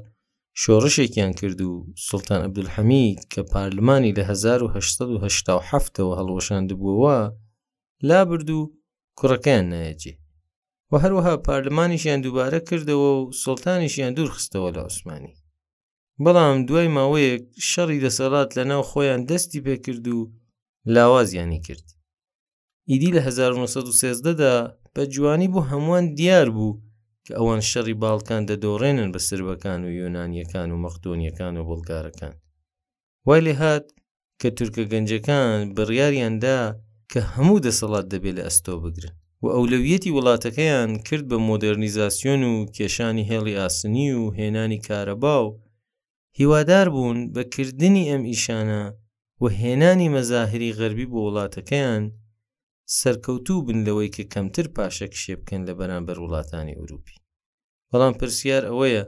شۆڕشێکیان 0.63 1.33
کرد 1.41 1.61
و 1.61 1.73
سڵتان 2.09 2.41
عبدولحەمید 2.49 3.21
کە 3.33 3.41
پارلمانی 3.55 4.15
لە 4.19 4.23
1970ەوە 4.31 6.15
هەڵوەشاندبووەوە 6.21 7.19
لابرد 8.09 8.49
و 8.59 8.61
کوڕەکەیان 9.19 9.67
نایەجێ 9.73 10.15
و 10.91 10.95
هەروەها 11.03 11.35
پارلمانیشیان 11.49 12.21
دووبارە 12.25 12.61
کردەوە 12.69 13.09
و 13.17 13.21
سڵتانیشیان 13.43 14.13
دوور 14.17 14.31
خستەوە 14.37 14.71
لە 14.75 14.81
عوسمانی 14.87 15.35
بەڵام 16.25 16.57
دوای 16.69 16.89
ماوەیەک 16.97 17.45
شەڕی 17.71 18.03
دەسەڵات 18.05 18.51
لە 18.57 18.65
ناو 18.71 18.83
خۆیان 18.91 19.21
دەستی 19.31 19.61
پێکرد 19.67 20.07
و 20.17 20.21
لاوازیانی 20.95 21.61
کرد 21.67 21.87
ئیدی 22.91 23.11
لە 23.17 23.21
1930 23.27 24.35
دا 24.43 24.55
بە 24.97 25.03
جوانی 25.15 25.49
بۆ 25.55 25.61
هەمووان 25.71 26.05
دیار 26.19 26.47
بوو 26.57 26.73
کە 27.27 27.33
ئەوان 27.39 27.61
شەڕی 27.71 27.95
باڵکان 28.03 28.43
دەدۆڕێنن 28.51 29.09
بە 29.15 29.21
سربەکان 29.29 29.81
و 29.87 29.91
یۆنانیەکان 30.01 30.69
و 30.71 30.81
مەختۆنیەکان 30.85 31.55
و 31.57 31.63
بڵگارەکان 31.69 32.35
وای 33.27 33.41
لێ 33.47 33.55
هات 33.63 33.85
کە 34.41 34.49
تورکە 34.57 34.85
گەنجەکان 34.93 35.57
بڕیاریاندا 35.77 36.61
کە 37.13 37.21
هەموو 37.33 37.63
دەسەڵات 37.67 38.07
دەبێت 38.13 38.35
لە 38.39 38.43
ئەستۆ 38.47 38.75
بگرن 38.85 39.13
و 39.43 39.47
ئەولەویەتی 39.57 40.15
وڵاتەکەیان 40.17 40.91
کرد 41.07 41.25
بە 41.31 41.37
مۆدررنیزاسیۆن 41.49 42.41
و 42.51 42.55
کێشانی 42.77 43.25
هێڵی 43.31 43.55
ئاسنی 43.61 44.09
و 44.21 44.25
هێنانی 44.39 44.79
کارەبا 44.87 45.37
و 45.47 45.51
هیوادار 46.39 46.87
بوون 46.95 47.19
بەکردنی 47.35 48.05
ئەم 48.11 48.23
ئیشانە 48.33 48.85
و 49.43 49.45
هێنانی 49.61 50.09
مەزاهری 50.15 50.71
غەربی 50.79 51.07
بۆ 51.11 51.19
وڵاتەکەیان 51.27 52.05
سەرکەوتوو 53.01 53.65
بن 53.69 53.79
لەوەی 53.87 54.11
کە 54.17 54.25
کەمتر 54.33 54.67
پاشە 54.77 55.07
کشێ 55.15 55.35
بکەن 55.41 55.61
لە 55.69 55.73
بەرامبەر 55.79 56.17
وڵاتانی 56.23 56.79
ئوروپی 56.81 57.17
بەڵام 57.91 58.15
پرسیار 58.21 58.63
ئەوەیە 58.71 59.05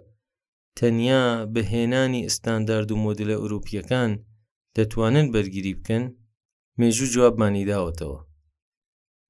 تەنیا 0.79 1.23
بەهێنانی 1.55 2.27
ئستاندارد 2.29 2.88
و 2.90 3.01
مۆدلە 3.05 3.37
ئوروپیەکان 3.43 4.11
دەتوانن 4.77 5.27
بەرگیری 5.35 5.79
بکەن 5.81 6.05
مێژوو 6.81 7.12
جوابمانی 7.14 7.66
داوەتەوە 7.71 8.21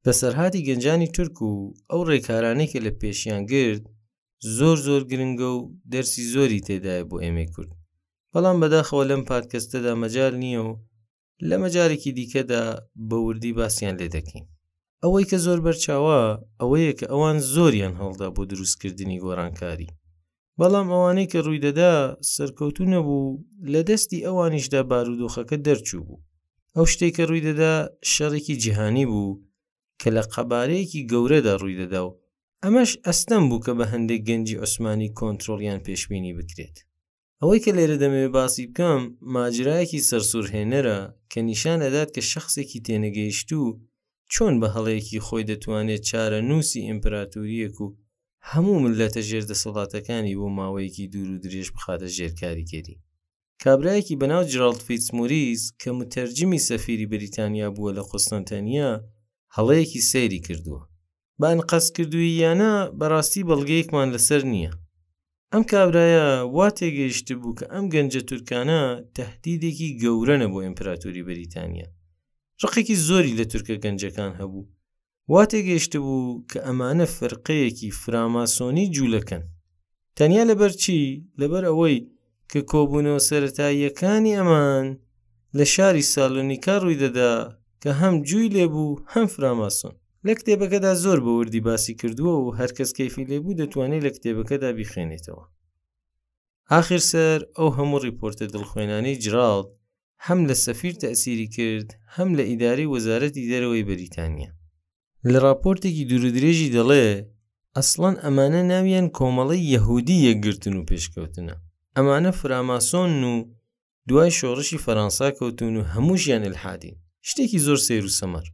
بە 0.05 0.13
سەرهاتی 0.21 0.65
گەنجانی 0.69 1.09
تورک 1.15 1.37
و 1.49 1.53
ئەو 1.91 2.01
ڕێکارانێکە 2.11 2.79
لە 2.87 2.93
پێشیان 3.01 3.43
گرت 3.53 3.83
زۆر 4.59 4.77
زۆر 4.87 5.03
گرنگە 5.11 5.49
و 5.59 5.61
دەرسی 5.93 6.23
زۆری 6.33 6.65
تێدایە 6.67 7.05
بۆ 7.11 7.17
ئێمە 7.25 7.47
کورد 7.55 7.71
بەڵام 8.33 8.57
بەداخەوە 8.63 9.05
لەم 9.11 9.23
پادکەستەدا 9.31 9.93
مەجار 10.03 10.33
نییە 10.43 10.61
و 10.67 10.71
لەمە 11.49 11.69
جارێکی 11.75 12.13
دیکەدا 12.19 12.63
بەوردی 13.09 13.57
باسییان 13.59 13.95
لێ 14.01 14.09
دەکەین 14.17 14.45
ئەوەی 15.03 15.25
کە 15.31 15.37
زۆر 15.47 15.59
بەرچاوە 15.67 16.21
ئەوەیە 16.61 16.93
کە 16.99 17.07
ئەوان 17.13 17.39
زۆریان 17.55 17.95
هەڵدا 18.03 18.29
بۆ 18.35 18.43
دروستکردنی 18.51 19.21
گۆڕانکاری 19.25 19.95
بەڵام 20.59 20.89
ئەوانەی 20.95 21.31
کە 21.33 21.39
ڕوویدەدا 21.47 21.93
سەرکەوتو 22.35 22.83
نەبوو 22.95 23.39
لە 23.73 23.81
دەستی 23.89 24.25
ئەوانیشدا 24.27 24.81
بارودۆخەکە 24.91 25.57
دەرچوو 25.67 26.05
بوو 26.07 26.21
ئەو 26.77 26.85
شتێک 26.93 27.13
کە 27.17 27.23
ڕوویدەدا 27.29 27.75
شەڕێکی 28.13 28.57
جیهانی 28.63 29.05
بوو 29.13 29.35
کە 30.01 30.09
لە 30.17 30.23
قەبارەیەکی 30.33 31.07
گەورەدا 31.13 31.53
ڕوویدەدا 31.61 32.01
و 32.07 32.11
ئەمەش 32.65 32.91
ئەستەم 33.07 33.43
بوو 33.49 33.65
کە 33.67 33.73
بە 33.79 33.85
هەندێک 33.93 34.21
گەنجی 34.29 34.59
عوسمانی 34.63 35.09
کۆنتترۆلیان 35.19 35.79
پێشبینی 35.87 36.35
بکرێت 36.39 36.77
ئەوەی 37.43 37.61
کە 37.65 37.73
لێرە 37.77 37.97
دەمەوێ 38.03 38.29
باسی 38.37 38.67
بکەم 38.71 39.03
ماجرایەکی 39.35 40.05
سەرسوورهێنەرە 40.09 40.99
کە 41.31 41.41
نیشان 41.49 41.79
ئەدات 41.87 42.11
کە 42.15 42.23
شخصێکی 42.33 42.83
تێنەگەیشت 42.87 43.49
و 43.61 43.65
چۆن 44.33 44.55
بە 44.63 44.69
هەڵەیەکی 44.75 45.23
خۆی 45.27 45.49
دەتوانێت 45.51 46.03
چارە 46.09 46.41
نووسی 46.49 46.85
ئیمپراتوریەک 46.89 47.77
و 47.85 47.87
هەموو 48.51 48.83
ملەتە 48.85 49.23
ژێر 49.29 49.45
دەسەڵاتەکانی 49.51 50.37
بۆ 50.41 50.47
ماوەیەکی 50.59 51.11
دوور 51.13 51.29
و 51.33 51.41
درێژ 51.45 51.69
بخاتە 51.77 52.09
ژێرکاریگەری 52.17 52.97
کابراایەکی 53.63 54.19
بەناو 54.21 54.43
جرالت 54.53 54.81
فیتسموریز 54.89 55.63
کە 55.81 55.89
متەرجمی 55.99 56.65
سەفیری 56.69 57.11
بریتانیا 57.13 57.69
بووە 57.77 57.91
لە 57.99 58.03
قوستنتەنیا 58.11 58.91
هەڵەیەکی 59.57 60.07
سەیری 60.11 60.41
کردووە 60.47 60.83
بان 61.41 61.59
قەس 61.71 61.87
کردووی 61.97 62.37
یانە 62.43 62.73
بەڕاستی 62.99 63.47
بەڵگەیەکمان 63.49 64.09
لەسەر 64.15 64.43
نییە 64.55 64.73
ئەم 65.55 65.63
کابرایە 65.73 66.25
وا 66.57 66.67
تێگەیشت 66.79 67.29
بوو 67.41 67.57
کە 67.59 67.67
ئەم 67.75 67.85
گەنجە 67.95 68.21
تورکانە 68.29 68.81
تهدیدێکی 69.17 69.91
گەورەنە 70.03 70.47
بۆ 70.53 70.59
ئیمپراتوری 70.67 71.27
بەریتانیا 71.29 71.89
ڕقێکی 72.63 72.97
زۆری 73.07 73.37
لە 73.41 73.45
تورکە 73.51 73.75
گەنجەکان 73.85 74.33
هەبوو 74.41 74.65
وا 75.33 75.43
تێگەیشت 75.53 75.93
بوو 76.05 76.41
کە 76.51 76.59
ئەمانە 76.67 77.07
فرقەیەکی 77.17 77.95
فراماسۆنی 78.01 78.87
جوولەکەن 78.97 79.43
تەنیا 80.17 80.45
لەبەر 80.51 80.73
چی 80.83 80.99
لەبەر 81.41 81.65
ئەوەی 81.69 81.97
کە 82.51 82.61
کۆبوونەوە 82.71 83.21
سەتاییەکانی 83.29 84.37
ئەمان 84.39 84.87
لە 85.59 85.65
شاری 85.75 86.09
سالۆنیکا 86.13 86.75
ڕووی 86.83 87.01
دەدا 87.05 87.33
کە 87.83 87.91
هەم 88.01 88.15
جووی 88.29 88.53
لێبوو 88.57 89.01
هەم 89.13 89.27
فراماسۆن 89.35 89.95
لە 90.27 90.33
کتێبەکەدا 90.39 90.93
زۆر 91.05 91.19
بە 91.25 91.31
وردی 91.39 91.61
باسی 91.69 91.95
کردووە 92.01 92.35
و 92.45 92.49
هەرکەس 92.59 92.91
کەفی 92.99 93.29
لێبوو 93.31 93.59
دەتوانێت 93.61 94.03
لە 94.07 94.11
کتێبەکەدا 94.17 94.71
بیخێنێتەوە 94.79 95.45
آخر 96.81 97.01
سەر 97.11 97.39
ئەو 97.59 97.69
هەموو 97.79 97.99
ریپۆرتە 98.07 98.45
دڵخوێنانی 98.55 99.15
جراڵ 99.25 99.65
هەم 100.27 100.41
لە 100.49 100.55
سەفیر 100.65 100.95
تەسیری 101.05 101.49
کرد 101.57 101.89
هەم 102.17 102.29
لە 102.39 102.45
ئیداری 102.51 102.91
وەزارەتی 102.95 103.49
دەرەوەی 103.51 103.87
بەریتانیا 103.89 104.51
لە 105.31 105.39
راپۆرتێکی 105.47 106.09
دوورودرێژی 106.11 106.73
دەڵێ 106.77 107.07
ئەسڵەن 107.77 108.17
ئەمانە 108.25 108.63
ناویان 108.73 109.07
کۆمەڵی 109.19 109.61
یەهودی 109.75 110.23
یەکگرتن 110.27 110.75
و 110.77 110.87
پێشکەوتنە 110.91 111.57
ئەمانە 111.97 112.31
فراماسۆن 112.41 113.13
و 113.31 113.35
دوای 114.09 114.31
شۆڕشی 114.39 114.83
فەەنسا 114.85 115.29
کەوتون 115.39 115.75
و 115.77 115.89
هەمووشیان 115.93 116.43
الحادین 116.51 116.97
شتێکی 117.29 117.59
زۆر 117.67 117.79
سیر 117.89 118.05
و 118.09 118.15
سەمەر 118.21 118.47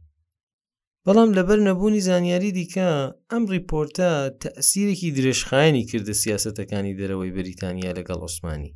بەڵام 1.09 1.29
لەبەر 1.37 1.59
نەبوونی 1.69 2.05
زانیاری 2.09 2.51
دیکە 2.59 2.89
ئەم 3.31 3.43
ریپۆرتە 3.55 4.11
تەسیرێکی 4.41 5.13
درێژخایانی 5.17 5.83
کردە 5.89 6.13
سیاستەکانی 6.23 6.97
دەرەوەی 6.99 7.33
بریتانیا 7.37 7.91
لەگەڵ 7.99 8.19
عوسمانی 8.27 8.75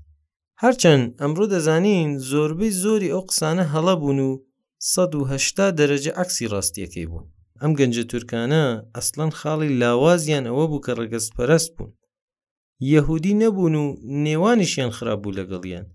هەرچەند 0.62 1.04
ئەمڕۆ 1.22 1.46
دەزانین 1.54 2.10
زۆربەی 2.32 2.76
زۆری 2.84 3.13
ئەو 3.13 3.22
قسانە 3.30 3.63
هەڵە 3.74 3.96
بوون 4.02 4.20
و 4.30 4.34
1970 4.82 5.78
دەرەجە 5.80 6.12
عکسی 6.24 6.50
ڕاستیەکەی 6.54 7.10
بوون 7.12 7.26
ئەم 7.62 7.72
گەنجە 7.80 8.04
تورکانە 8.12 8.63
ئەسلەن 8.96 9.32
خاڵی 9.39 9.76
لاوازیان 9.82 10.46
ئەوە 10.48 10.65
بوو 10.70 10.84
کە 10.86 10.91
ڕگەز 11.00 11.26
پەرست 11.36 11.70
بوون 11.78 11.91
یەهودی 12.94 13.34
نەبوون 13.44 13.76
و 13.84 13.86
نێوانیشیان 14.26 14.91
خراپبوو 14.98 15.36
لەگەڵیان 15.39 15.86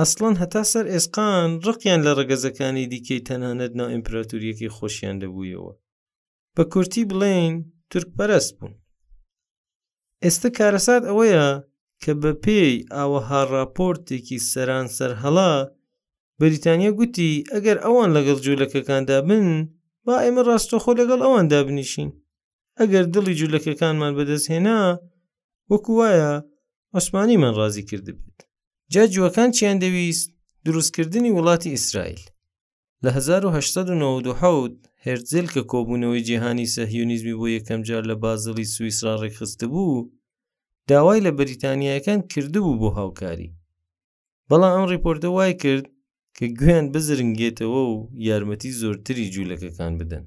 ئەسڵەن 0.00 0.34
هەتا 0.42 0.62
سەر 0.70 0.86
ئێسقان 0.94 1.48
ڕقیان 1.66 2.00
لە 2.06 2.12
ڕگەزەکانی 2.18 2.90
دیکەی 2.92 3.24
تەنانەت 3.28 3.72
ناو 3.78 3.88
ئیمپراتوریەکی 3.94 4.72
خۆشیان 4.76 5.16
دەبوویەوە 5.22 5.72
بە 6.54 6.62
کورتی 6.72 7.02
بڵین 7.10 7.54
تورکپەرست 7.90 8.52
بوون 8.58 8.74
ئێستا 10.24 10.48
کارەسات 10.58 11.02
ئەوەیە 11.08 11.46
کە 12.02 12.12
بە 12.22 12.32
پێی 12.44 12.74
ئاوەها 12.96 13.40
راپۆرتێکی 13.54 14.38
سەران 14.50 14.86
سەرهەڵا 14.96 15.52
بریتانیا 16.40 16.90
گوتی 16.98 17.32
ئەگەر 17.52 17.76
ئەوان 17.84 18.08
لەگەڵ 18.16 18.38
جوولەکەکاندا 18.44 19.18
بن 19.28 19.46
با 20.06 20.14
ئێمە 20.24 20.42
ڕاستۆخۆ 20.48 20.92
لەگەڵ 21.00 21.20
ئەواندا 21.26 21.60
بنیشین 21.68 22.10
ئەگەر 22.78 23.04
دڵی 23.14 23.36
جوولەکەکانمان 23.40 24.12
بەدەستهێنا 24.18 24.78
وەکو 25.70 25.92
وایە 26.00 26.32
ئۆسمانیمان 26.94 27.52
ڕازی 27.58 27.84
کرد 27.90 28.08
بێت 28.18 28.38
جاجوەکان 28.94 29.48
چیان 29.56 29.78
دەویست 29.84 30.26
دروستکردنی 30.66 31.30
وڵاتی 31.38 31.70
ئیسرائیل 31.76 32.20
لە 33.04 33.08
1992 33.12 34.74
هێرزل 35.06 35.46
کە 35.54 35.62
کۆبوونەوەی 35.72 36.22
جیهانی 36.28 36.70
سەهیونیزمی 36.74 37.34
بۆ 37.40 37.46
یەکەم 37.56 37.80
جار 37.88 38.02
لە 38.10 38.14
بازڵی 38.22 38.66
سوئیسرا 38.76 39.14
ڕێکخستە 39.22 39.64
بوو 39.72 39.98
داوای 40.88 41.20
لە 41.26 41.30
بریتانیەکان 41.40 42.20
کردبوو 42.32 42.78
بۆ 42.80 42.88
هاوکاری 42.98 43.54
بەڵام 44.50 44.72
ئەم 44.76 44.84
ڕیپۆرتە 44.92 45.28
وای 45.36 45.52
کرد 45.62 45.84
کە 46.36 46.46
گوێن 46.58 46.84
بزرنگێتەوە 46.94 47.80
و 47.92 47.94
یارمەتی 48.28 48.70
زۆرتری 48.80 49.26
جوولەکەکان 49.34 49.92
بدەن 50.00 50.24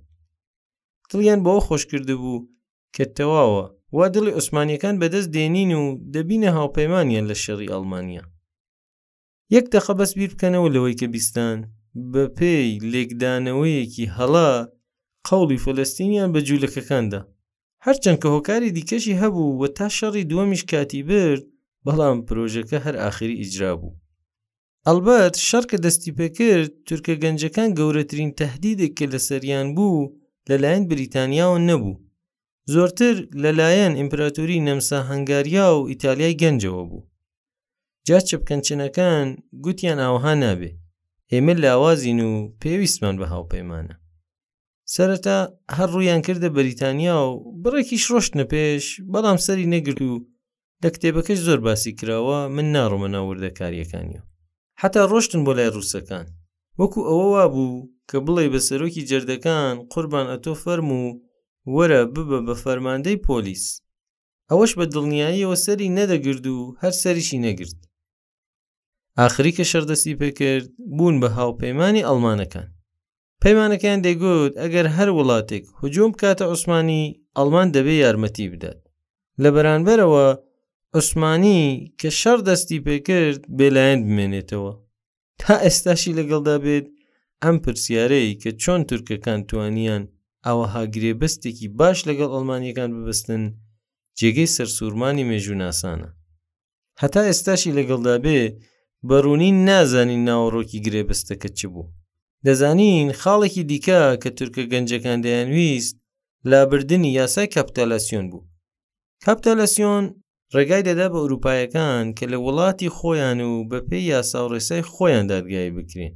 دڵیان 1.11 1.39
بەوە 1.45 1.61
خۆش 1.67 1.83
کرده 1.91 2.15
بوو 2.21 2.45
کە 2.95 3.05
تەواوە 3.17 3.63
وا 3.97 4.05
دڵی 4.15 4.31
عوسمانیەکان 4.37 4.95
بەدەست 5.01 5.29
دێنین 5.35 5.71
و 5.81 5.83
دەبینە 6.13 6.49
هاوپەیمانیان 6.57 7.25
لە 7.31 7.35
شەڕی 7.43 7.71
ئەڵمانیا 7.73 8.23
یەک 9.55 9.65
دەخە 9.73 9.93
بەس 9.99 10.11
بیر 10.17 10.29
بکەنەوە 10.33 10.69
لەوەی 10.75 10.95
کە 10.99 11.07
بیستان 11.13 11.57
بە 12.11 12.23
پێی 12.37 12.71
لێکدانەوەیەکی 12.93 14.11
هەڵا 14.17 14.49
قوڵی 15.27 15.61
فلەستینیان 15.63 16.29
بە 16.33 16.39
جوولەکەکاندا 16.47 17.21
هەرچەند 17.85 18.19
کە 18.21 18.27
هۆکاری 18.33 18.73
دیکەشی 18.77 19.19
هەبوو 19.21 19.57
و 19.61 19.63
تا 19.77 19.87
شەڕی 19.97 20.27
دووەمیش 20.29 20.63
کاتی 20.71 21.01
برد 21.09 21.43
بەڵام 21.85 22.17
پرۆژەکە 22.27 22.77
هەر 22.85 22.95
ئاخری 23.01 23.39
ئیجرا 23.41 23.73
بوو 23.79 23.97
ئەلبەت 24.87 25.35
شەرکە 25.49 25.77
دەستی 25.85 26.11
پێکرد 26.17 26.71
تورکە 26.87 27.13
گەنجەکان 27.23 27.69
گەورەترین 27.79 28.31
تهدیدێک 28.41 28.91
کە 28.97 29.05
لە 29.13 29.19
سەریان 29.27 29.67
بوو 29.75 30.11
لەلایەن 30.49 30.83
بریتانیاوە 30.91 31.57
نەبوو 31.69 31.95
زۆرتر 32.73 33.15
لەلایەن 33.43 33.93
ئیمپراتوری 33.99 34.63
نەمسا 34.67 34.99
هەنگاریا 35.09 35.67
و 35.77 35.87
ئیتالیای 35.91 36.37
گەنجەوە 36.41 36.83
بوو 36.91 37.01
جا 38.09 38.19
چ 38.27 38.31
بکەنچنەکان 38.41 39.27
گوتیان 39.65 39.99
ئاوها 40.05 40.31
نابێ 40.43 40.71
ئێمە 41.31 41.53
لاوازین 41.63 42.19
و 42.27 42.31
پێویستمان 42.61 43.15
بە 43.21 43.25
هاوپەیمانە 43.33 43.95
سەرەتا 44.93 45.37
هەر 45.77 45.89
ڕوویان 45.93 46.21
کردە 46.27 46.49
بەریتانیا 46.57 47.15
و 47.27 47.31
بڕێکیش 47.63 48.03
ڕۆشتە 48.11 48.43
پێش 48.53 48.83
بەڵام 49.13 49.37
سەری 49.45 49.69
نەگرت 49.73 49.99
و 50.07 50.11
لە 50.83 50.89
کتێبەکەش 50.95 51.39
زۆر 51.47 51.59
باسی 51.65 51.91
کراوە 51.99 52.39
من 52.55 52.67
ناڕۆمە 52.75 53.07
ناوردەکاریەکانیەوە 53.15 54.27
حتا 54.81 55.01
ڕۆشتن 55.11 55.41
بۆ 55.45 55.51
لای 55.57 55.69
ڕووسەکان 55.75 56.25
وەکو 56.79 56.99
ئەوە 57.09 57.27
وا 57.33 57.45
بوو 57.53 57.85
کە 58.09 58.17
بڵێ 58.25 58.45
بە 58.53 58.59
سەرۆکی 58.69 59.03
جردەکان 59.09 59.75
قوربان 59.93 60.25
ئەتۆ 60.31 60.53
فەرم 60.63 60.89
و 60.99 61.03
وەرە 61.75 62.01
ببە 62.13 62.39
بە 62.47 62.53
فەرماندەی 62.63 63.21
پۆلیس 63.27 63.65
ئەوەش 64.49 64.71
بە 64.77 64.85
دڵنیاییەوە 64.93 65.57
سەری 65.65 65.93
نەدەگرد 65.97 66.45
و 66.55 66.59
هەر 66.81 66.93
سەریشی 67.03 67.41
نەگرت 67.47 67.79
ئاخریکە 69.19 69.63
شەردەستی 69.71 70.17
پێکرد 70.21 70.67
بوون 70.97 71.15
بە 71.21 71.29
هاوپەیمانانی 71.37 72.05
ئەلمانەکان 72.09 72.67
پەیمانەکان 73.43 73.97
دەیگوت 74.05 74.53
ئەگەر 74.61 74.87
هەر 74.97 75.09
وڵاتێک 75.17 75.63
حجوم 75.79 76.11
کاتە 76.21 76.43
عوسمانی 76.51 77.03
ئەلمان 77.37 77.67
دەبێ 77.75 77.95
یارمەتی 78.03 78.47
بدات 78.53 78.79
لە 79.43 79.49
بەرانبەرەوە 79.55 80.25
عوسمانی 80.97 81.59
کە 81.99 82.09
شەر 82.21 82.39
دەستی 82.47 82.79
پێکرد 82.87 83.41
بێلایەن 83.57 83.99
بمێنێتەوە 84.07 84.73
تا 85.41 85.53
ئێستاشی 85.65 86.15
لەگەڵدا 86.19 86.55
بێت 86.65 86.87
ئەم 87.43 87.55
پرسیارەی 87.63 88.37
کە 88.41 88.49
چۆن 88.63 88.81
تورکەکان 88.89 89.39
توانیان 89.49 90.03
ئەوە 90.45 90.65
هاگرێبەستێکی 90.75 91.67
باش 91.79 91.97
لەگەڵ 92.09 92.29
ئەڵمانیەکان 92.35 92.89
ببستن 92.97 93.43
جێگەی 94.19 94.49
سەرسوورمانی 94.55 95.23
مێژووناسانە 95.31 96.09
هەتا 97.01 97.21
ئێستاشی 97.29 97.75
لەگەڵدا 97.77 98.15
بێ 98.25 98.39
بەڕوونی 99.07 99.51
نازانین 99.67 100.21
ناوەڕۆکی 100.29 100.83
گرێبەستەکە 100.85 101.49
چ 101.57 101.59
بوو 101.73 101.87
دەزانین 102.45 103.07
خاڵێکی 103.21 103.63
دیکە 103.71 104.01
کە 104.21 104.29
تورکە 104.37 104.63
گەنجەکان 104.73 105.19
دەیانویست 105.25 105.95
لابردننی 106.49 107.15
یاسای 107.19 107.47
کاپتالاسیۆن 107.55 108.25
بوو 108.31 108.47
کاپتالاسیۆن 109.25 110.03
ڕێگای 110.55 110.85
دەدا 110.89 111.07
بە 111.11 111.17
ئەوروپایەکان 111.21 112.03
کە 112.17 112.25
لە 112.31 112.37
وڵاتی 112.45 112.93
خۆیان 112.97 113.39
و 113.51 113.53
بەپێی 113.71 114.07
یاسا 114.13 114.39
و 114.43 114.51
ڕێسای 114.53 114.83
خۆیان 114.93 115.25
دادگایی 115.31 115.75
بکرێن 115.77 116.13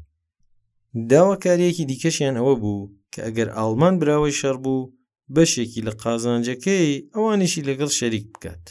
داواکاریەکی 1.10 1.84
دیکەشیان 1.92 2.36
ئەوە 2.40 2.56
بوو 2.62 2.90
کە 3.14 3.20
ئەگەر 3.26 3.50
ئالمان 3.58 3.94
براوەی 4.02 4.38
شەڕ 4.40 4.58
بوو 4.64 4.90
بەشێکی 5.36 5.86
لە 5.88 5.92
قازانجەکەی 6.02 6.90
ئەوانیشی 7.14 7.66
لەگەڵ 7.68 7.90
شەریک 8.00 8.26
بکات 8.34 8.66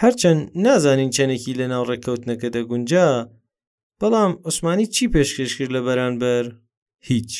هەرچەند 0.00 0.42
نازانین 0.66 1.10
چەندێکی 1.16 1.58
لە 1.60 1.66
ناو 1.72 1.84
ڕێککەوتنەکە 1.90 2.48
دەگونجا 2.56 3.08
بەڵام 4.00 4.32
عوسمانی 4.46 4.86
چی 4.94 5.04
پێشکەش 5.14 5.52
کرد 5.58 5.70
لە 5.76 5.80
بەرانبەر 5.86 6.44
هیچ 7.08 7.32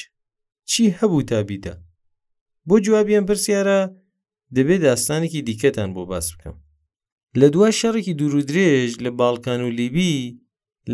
چی 0.71 0.85
هەبوو 0.99 1.27
تابیدا 1.31 1.75
بۆ 2.69 2.77
جوابیان 2.87 3.25
پرسیارە 3.29 3.81
دەبێت 4.57 4.81
داستانێکی 4.87 5.41
دیکەتان 5.49 5.91
بۆ 5.97 6.03
باس 6.13 6.27
بکەم 6.33 6.57
لە 7.41 7.47
دوای 7.55 7.73
شەڕێکی 7.81 8.15
دوورودرێژ 8.21 8.91
لە 9.05 9.11
باڵکان 9.19 9.61
و 9.65 9.75
لیبی 9.81 10.15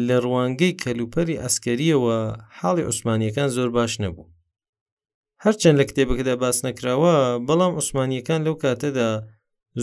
لە 0.07 0.17
ڕوانگەی 0.25 0.77
کەلوپەری 0.83 1.41
ئەسکەریەوە 1.43 2.19
حاڵی 2.59 2.87
عوسمانیەکان 2.89 3.49
زۆر 3.57 3.69
باش 3.77 3.93
نەبوو 4.03 4.33
هەرچەند 5.45 5.79
لە 5.81 5.85
کتێبەکەدا 5.91 6.35
باس 6.43 6.59
نەکراوە 6.67 7.15
بەڵام 7.49 7.73
عوسمانیەکان 7.79 8.41
لەو 8.47 8.55
کاتەدا 8.63 9.11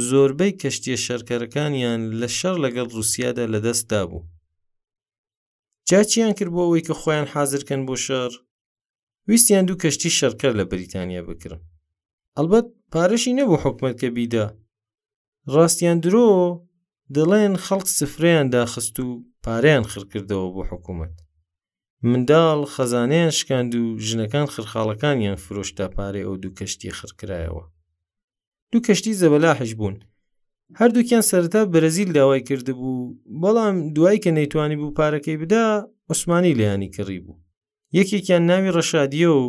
زۆربەی 0.10 0.52
کەشتیە 0.62 0.98
شەرکەرەکانیان 1.06 2.02
لە 2.20 2.28
شەر 2.38 2.56
لەگەڵ 2.66 2.88
رووسیادا 2.96 3.46
لەدەستدا 3.54 4.02
بوو 4.10 4.24
جاچیان 5.90 6.34
کرد 6.38 6.52
بۆەوەی 6.56 6.86
کە 6.88 6.94
خۆیان 7.02 7.28
حازرکەن 7.34 7.82
بۆ 7.88 7.96
شەر 8.06 8.32
ویستیان 9.28 9.66
دوو 9.68 9.80
کەشتی 9.84 10.10
شەرکەر 10.20 10.52
لە 10.60 10.64
بریتانیا 10.72 11.22
بکرن 11.30 11.62
ئەلبەت 12.38 12.68
پارەشی 12.94 13.36
نەبوو 13.40 13.62
حکومت 13.66 13.96
کە 14.02 14.08
بیدا 14.18 14.46
ڕاستیان 15.54 15.98
درۆ 16.04 16.28
دەڵێن 17.16 17.54
خەڵک 17.66 17.88
سفریان 18.00 18.46
داخست 18.56 18.96
و 19.00 19.06
پاریان 19.46 19.84
خڕکردەوە 19.92 20.48
بۆ 20.56 20.62
حکوومەت 20.72 21.16
منداڵ 22.10 22.60
خەزانیان 22.74 23.32
شکاند 23.40 23.72
و 23.82 23.86
ژنەکان 24.08 24.48
خرخاڵەکانیان 24.54 25.38
فرۆشتا 25.44 25.86
پارێ 25.98 26.22
ئەو 26.26 26.36
دوو 26.44 26.56
کەشتی 26.60 26.92
خڕکرایەوە 27.00 27.64
دوو 28.72 28.82
کەشتی 28.88 29.14
زەبەلاحش 29.22 29.72
بوون 29.80 29.96
هەردووکیان 30.80 31.24
سەرتا 31.32 31.62
بەرەزیل 31.74 32.10
داوای 32.18 32.42
کردبوو 32.50 33.14
بەڵام 33.42 33.76
دوای 33.96 34.18
کە 34.24 34.32
نەیتوانی 34.38 34.78
بوو 34.82 34.96
پارەکەی 35.00 35.40
بدا 35.42 35.64
عوسمانی 36.10 36.58
لەیانی 36.60 36.90
کڕی 36.96 37.20
بوو 37.26 37.42
یەکێکیان 38.00 38.44
ناوی 38.52 38.74
ڕەشادیە 38.78 39.30
و 39.42 39.44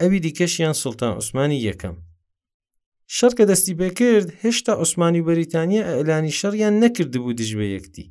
ئەوی 0.00 0.18
دیکەشیان 0.24 0.74
سڵتان 0.82 1.12
عوسمانی 1.18 1.60
یەکەم 1.68 1.96
شەر 3.16 3.32
کە 3.38 3.44
دەستی 3.50 3.74
بێکرد 3.80 4.28
هێشتا 4.42 4.72
عوسمانی 4.82 5.20
و 5.22 5.26
بەریتانیا 5.28 5.82
ئەلانی 5.98 6.36
شەڕیان 6.40 6.74
نەکردبوو 6.82 7.36
دژبە 7.40 7.66
یەکتی 7.76 8.06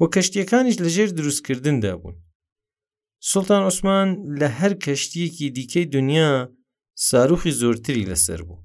وە 0.00 0.06
کەشتیەکانیش 0.14 0.76
لەژێر 0.84 1.10
دروستکردندا 1.18 1.92
بوون 2.00 2.16
سڵتان 3.30 3.62
عوسمان 3.68 4.08
لە 4.40 4.48
هەر 4.58 4.72
کەشتیەکی 4.84 5.46
دیکەی 5.56 5.86
دنیا 5.94 6.30
ساروخی 7.08 7.52
زۆرتری 7.60 8.08
لەسەر 8.12 8.40
بوو 8.48 8.60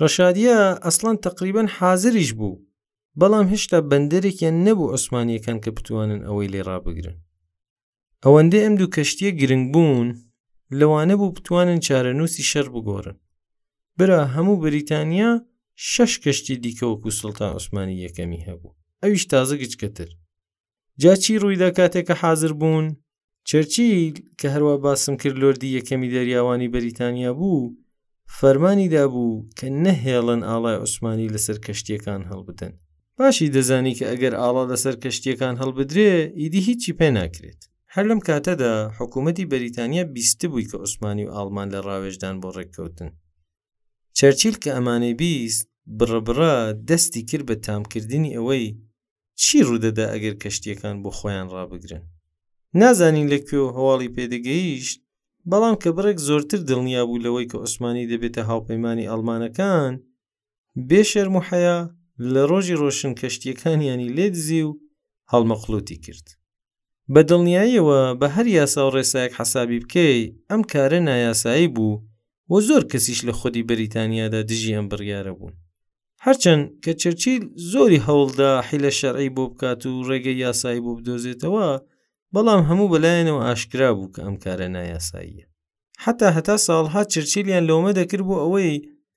ڕەشادیە 0.00 0.54
ئەسڵان 0.84 1.16
تقریبان 1.26 1.66
حازریش 1.78 2.30
بوو 2.38 2.54
بەڵام 3.20 3.46
هێشتا 3.52 3.78
بەندەرێکیان 3.90 4.56
نەبوو 4.66 4.92
ئۆسمانیەکان 4.94 5.58
کە 5.64 5.70
بتوانن 5.76 6.20
ئەوەی 6.26 6.50
لێ 6.52 6.62
ڕابگرن 6.68 7.16
ئەوەندە 8.24 8.58
ئەم 8.64 8.74
دوو 8.78 8.92
کەشتیە 8.96 9.30
گرنگ 9.40 9.66
بوون 9.74 10.08
لەوانە 10.78 11.14
بوو 11.20 11.34
بتوانن 11.38 11.78
چارەنووسی 11.86 12.42
شەر 12.50 12.66
بگۆڕن 12.74 13.16
برا 13.98 14.20
هەموو 14.34 14.60
بریتانیا 14.64 15.30
شەش 15.92 16.12
کەشتی 16.24 16.56
دیکەوەکو 16.64 17.10
سڵتان 17.20 17.50
عوسمانی 17.56 17.96
یەکەمی 18.06 18.44
هەبوو 18.46 18.76
ئەویش 19.02 19.24
تازە 19.32 19.54
گچکەتر 19.62 20.08
جاچی 21.02 21.34
ڕوویدا 21.42 21.68
کاتێککە 21.78 22.14
حاضر 22.22 22.52
بوون 22.60 22.86
چەرچیل 23.48 24.14
کە 24.40 24.46
هەروە 24.54 24.74
باسم 24.84 25.14
کرد 25.22 25.36
لۆردی 25.42 25.74
یەکەمی 25.78 26.08
دەریاوانی 26.14 26.72
بەریتانیا 26.74 27.32
بوو 27.40 27.64
فەرمانی 28.38 28.88
دابوو 28.94 29.30
کە 29.58 29.66
نەهێڵن 29.84 30.40
ئاڵای 30.48 30.76
عوسمانی 30.82 31.32
لەسەر 31.34 31.58
کەشتیەکان 31.66 32.22
هەڵبدەن 32.30 32.72
باشی 33.18 33.52
دەزانی 33.56 33.94
کە 33.98 34.04
ئەگەر 34.10 34.34
ئاڵا 34.42 34.62
لەسەر 34.72 34.94
کەشتیەکان 35.02 35.54
هەڵبدرێ 35.62 36.12
ئیدی 36.40 36.60
هیچی 36.68 36.92
پێ 36.98 37.08
ناکرێت 37.18 37.60
هەر 37.94 38.04
لەم 38.10 38.20
کاتەدا 38.28 38.72
حکوومەتی 38.98 39.48
بەریتانیا 39.52 40.04
بیست 40.16 40.40
بووی 40.50 40.68
کە 40.70 40.76
عوسمانی 40.82 41.24
و 41.26 41.30
ئالمان 41.36 41.68
لە 41.74 41.80
ڕاوێژدان 41.86 42.36
بۆ 42.42 42.48
ڕێککەوتن 42.56 43.10
چەرچیل 44.18 44.54
کە 44.62 44.70
ئەمانەی 44.76 45.14
بیست 45.20 45.64
بڕبرا 45.98 46.54
دەستی 46.88 47.22
کرد 47.30 47.44
بە 47.50 47.56
تامکردنی 47.66 48.34
ئەوەی 48.36 48.66
چی 49.42 49.56
ڕوودەدا 49.68 50.06
ئەگەر 50.14 50.34
کەشتیەکان 50.42 50.96
بۆ 51.02 51.10
خۆیان 51.18 51.46
ڕابگرن 51.54 52.02
نازانین 52.80 53.26
لەکوێ 53.34 53.62
هەواڵی 53.76 54.12
پێدەگەیشت 54.16 55.00
بەڵام 55.48 55.74
کە 55.82 55.90
بڕێک 55.96 56.18
زۆرتر 56.28 56.58
دڵنیا 56.68 57.02
بوو 57.08 57.22
لەوەی 57.24 57.48
کە 57.50 57.56
عوسمانی 57.64 58.08
دەبێتە 58.12 58.40
هاوپەیمانی 58.50 59.08
ئەلمانەکان 59.10 59.92
بێشەر 60.88 61.26
موحەیە 61.34 61.78
لە 62.32 62.42
ڕۆژی 62.50 62.78
ڕۆشن 62.82 63.12
کەشتیەکانیانی 63.20 64.12
لێدزی 64.16 64.62
و 64.68 64.70
هەڵمەخلوتی 65.32 65.96
کرد 66.04 66.26
بە 67.12 67.20
دڵنیاییەوە 67.30 68.00
بە 68.20 68.28
هەر 68.34 68.46
یاسا 68.58 68.82
و 68.86 68.92
ڕێسایەک 68.96 69.32
حسابی 69.40 69.82
بکەی 69.84 70.20
ئەم 70.50 70.62
کارە 70.72 70.98
نایاسایی 71.08 71.68
بوو 71.74 71.94
و 72.50 72.54
زۆر 72.68 72.82
کەسیش 72.92 73.20
لە 73.28 73.32
خودی 73.38 73.66
بەریتانیادا 73.70 74.40
دژی 74.50 74.76
ئەم 74.76 74.86
بڕیاە 74.90 75.32
بوون 75.38 75.54
هەرچەند 76.24 76.62
کە 76.84 76.90
چرچیل 77.00 77.42
زۆری 77.72 78.04
هەوڵدا 78.06 78.50
حیلە 78.68 78.92
شەرعی 79.00 79.34
بۆ 79.36 79.44
بکات 79.52 79.80
و 79.86 80.04
ڕێگەی 80.08 80.40
یاسایی 80.44 80.84
بۆ 80.84 80.90
بدۆزێتەوە 80.98 81.68
بەڵام 82.34 82.62
هەموو 82.68 82.88
بەلایەنەوە 82.92 83.42
ئاشکرا 83.46 83.90
بوو 83.96 84.12
کە 84.14 84.20
ئەم 84.24 84.36
کارە 84.44 84.66
نایاساییە 84.76 85.44
حتا 86.04 86.26
هەتا 86.36 86.56
ساڵها 86.66 87.02
چرچیلیان 87.12 87.64
لۆمە 87.70 87.92
دەکرد 88.00 88.24
بۆ 88.28 88.36
ئەوەی 88.42 88.72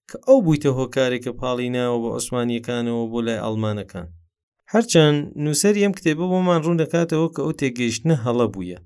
کە 0.09 0.17
ئەو 0.27 0.37
بوویتە 0.45 0.69
هۆکارێکە 0.79 1.31
پاڵی 1.39 1.69
ناوە 1.75 1.97
بە 2.03 2.09
ئۆسمانیەکانەوە 2.15 3.03
بۆ 3.11 3.19
لای 3.27 3.41
ئەڵمانەکان 3.45 4.07
هەرچەند 4.73 5.17
نووسەر 5.43 5.75
ئەم 5.81 5.93
کتێبە 5.97 6.25
بۆمان 6.31 6.59
ڕوون 6.63 6.77
دەکاتەوە 6.83 7.27
کە 7.35 7.41
ئەو 7.43 7.51
تێگەیشتنە 7.61 8.15
هەڵە 8.25 8.47
بووە 8.53 8.77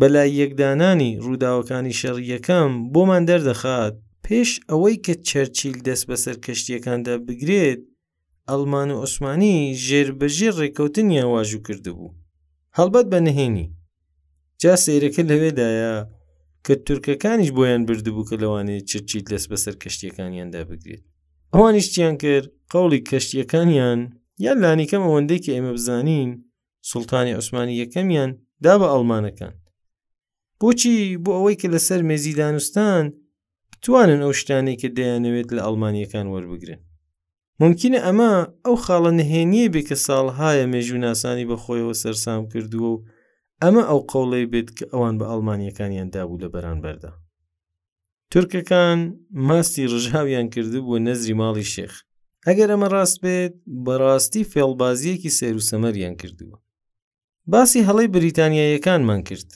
بەلای 0.00 0.30
یەکدانانی 0.40 1.10
ڕووداوەکانی 1.24 1.96
شەڕیەکەم 2.00 2.70
بۆمان 2.92 3.22
دەردەخات 3.30 3.94
پێش 4.24 4.50
ئەوەی 4.70 4.96
کە 5.04 5.14
چەرچیل 5.28 5.76
دەست 5.88 6.04
بەسەر 6.10 6.36
کەشتیەکاندا 6.44 7.14
بگرێت 7.26 7.80
ئەلمان 8.50 8.88
و 8.92 8.96
عوسمانی 9.02 9.54
ژێربەژێر 9.86 10.54
ڕێککەوتنیان 10.60 11.28
واژوو 11.34 11.64
کردبوو 11.68 12.10
هەڵبەت 12.78 13.06
بە 13.12 13.18
نهێنی 13.26 13.66
جا 14.62 14.74
سیرەکە 14.84 15.22
لەوێدایە 15.30 15.94
کە 16.64 16.74
تورکەکانیش 16.86 17.50
بۆیان 17.56 17.82
بردبوو 17.88 18.28
کە 18.28 18.36
لەوانێت 18.42 18.84
چرچیت 18.90 19.26
لەس 19.32 19.44
بەسەر 19.50 19.74
کەشتیەکانیاندا 19.82 20.62
بگرێت 20.70 21.02
ئەوانیش 21.54 21.86
چیان 21.94 22.16
کرد 22.22 22.46
قوڵی 22.72 23.00
کەشتیەکانیان 23.10 24.00
یان 24.46 24.58
لانیکەم 24.64 25.02
ئەوەندەیکە 25.06 25.50
ئێمە 25.54 25.72
بزانین 25.76 26.30
سوڵتانی 26.90 27.36
عوسمانی 27.38 27.78
یەکەمیان 27.82 28.30
دا 28.64 28.74
بە 28.80 28.86
ئەڵمانەکان 28.94 29.54
بۆچی 30.60 30.94
بۆ 31.24 31.32
ئەوەی 31.36 31.56
کە 31.60 31.68
لەسەر 31.74 32.00
مێزی 32.08 32.32
دانوستان 32.40 33.04
بتوانن 33.72 34.20
ئەو 34.24 34.32
شتانێک 34.40 34.76
کە 34.82 34.88
دەیانەوێت 34.96 35.48
لە 35.56 35.60
ئەڵمانیەکان 35.66 36.26
وەربگرن 36.32 36.80
ممکنە 37.62 37.98
ئەمە 38.06 38.30
ئەو 38.64 38.74
خاڵە 38.84 39.12
نهێنیە 39.20 39.66
بێ 39.74 39.82
کە 39.88 39.96
ساڵهایە 40.06 40.66
مێژووناسانی 40.72 41.48
بەخۆیەوە 41.50 41.94
سەرسام 42.02 42.42
کردووە 42.52 42.88
و 42.94 43.02
ئەمە 43.62 43.82
ئەو 43.88 44.00
قوڵەی 44.10 44.50
بێت 44.52 44.68
کە 44.76 44.84
ئەوان 44.92 45.14
بە 45.20 45.26
ئەڵمانیەکانیان 45.30 46.08
دابوو 46.14 46.42
لە 46.42 46.48
بەرانبەردا 46.54 47.12
تورکەکان 48.30 48.98
ماستی 49.48 49.88
ڕژاویان 49.92 50.46
کردبووە 50.54 50.98
نەزری 51.06 51.38
ماڵی 51.40 51.68
شێخ 51.74 51.92
ئەگەر 52.46 52.68
ئەمە 52.72 52.88
ڕاست 52.94 53.16
بێت 53.24 53.54
بەڕاستی 53.84 54.48
فێڵبازیەکی 54.52 55.30
سێر 55.38 55.54
و 55.58 55.66
سەمەریان 55.70 56.14
کردووە 56.20 56.56
باسی 57.52 57.86
هەڵی 57.88 58.06
بریتانیایەکانمان 58.16 59.20
کرد 59.28 59.50